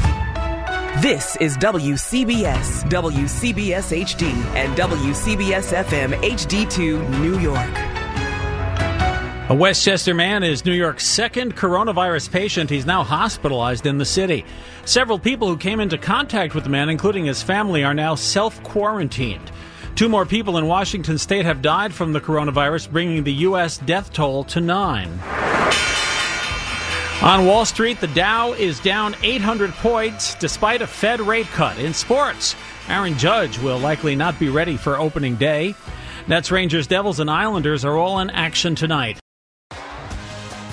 This 1.02 1.36
is 1.38 1.58
WCBS, 1.58 2.84
WCBS 2.90 4.04
HD, 4.04 4.32
and 4.56 4.78
WCBS 4.78 5.74
FM 5.84 6.14
HD2 6.22 7.20
New 7.20 7.40
York. 7.40 7.93
A 9.50 9.56
Westchester 9.56 10.14
man 10.14 10.42
is 10.42 10.64
New 10.64 10.72
York's 10.72 11.06
second 11.06 11.58
coronavirus 11.58 12.32
patient. 12.32 12.70
He's 12.70 12.86
now 12.86 13.04
hospitalized 13.04 13.86
in 13.86 13.98
the 13.98 14.06
city. 14.06 14.46
Several 14.86 15.20
people 15.20 15.50
who 15.50 15.58
came 15.58 15.82
into 15.82 15.98
contact 15.98 16.56
with 16.56 16.64
the 16.64 16.70
man, 16.70 16.88
including 16.88 17.26
his 17.26 17.44
family, 17.44 17.84
are 17.84 17.94
now 17.94 18.16
self 18.16 18.64
quarantined. 18.64 19.52
Two 19.96 20.08
more 20.08 20.26
people 20.26 20.58
in 20.58 20.66
Washington 20.66 21.18
state 21.18 21.44
have 21.44 21.62
died 21.62 21.94
from 21.94 22.14
the 22.14 22.22
coronavirus, 22.22 22.90
bringing 22.90 23.26
the 23.26 23.34
U.S. 23.34 23.80
death 23.80 24.14
toll 24.14 24.46
to 24.46 24.62
nine. 24.62 25.10
On 27.22 27.46
Wall 27.46 27.66
Street, 27.66 28.00
the 28.00 28.08
Dow 28.08 28.54
is 28.54 28.80
down 28.80 29.14
800 29.24 29.72
points 29.74 30.36
despite 30.36 30.82
a 30.82 30.88
Fed 30.88 31.20
rate 31.20 31.48
cut. 31.48 31.78
In 31.80 31.94
sports, 31.94 32.56
Aaron 32.88 33.18
Judge 33.18 33.60
will 33.60 33.78
likely 33.78 34.16
not 34.16 34.40
be 34.40 34.48
ready 34.48 34.78
for 34.78 34.98
opening 34.98 35.36
day. 35.36 35.76
Nets, 36.30 36.50
Rangers, 36.50 36.88
Devils, 36.88 37.20
and 37.20 37.30
Islanders 37.30 37.84
are 37.84 37.98
all 37.98 38.20
in 38.20 38.30
action 38.30 38.76
tonight. 38.76 39.20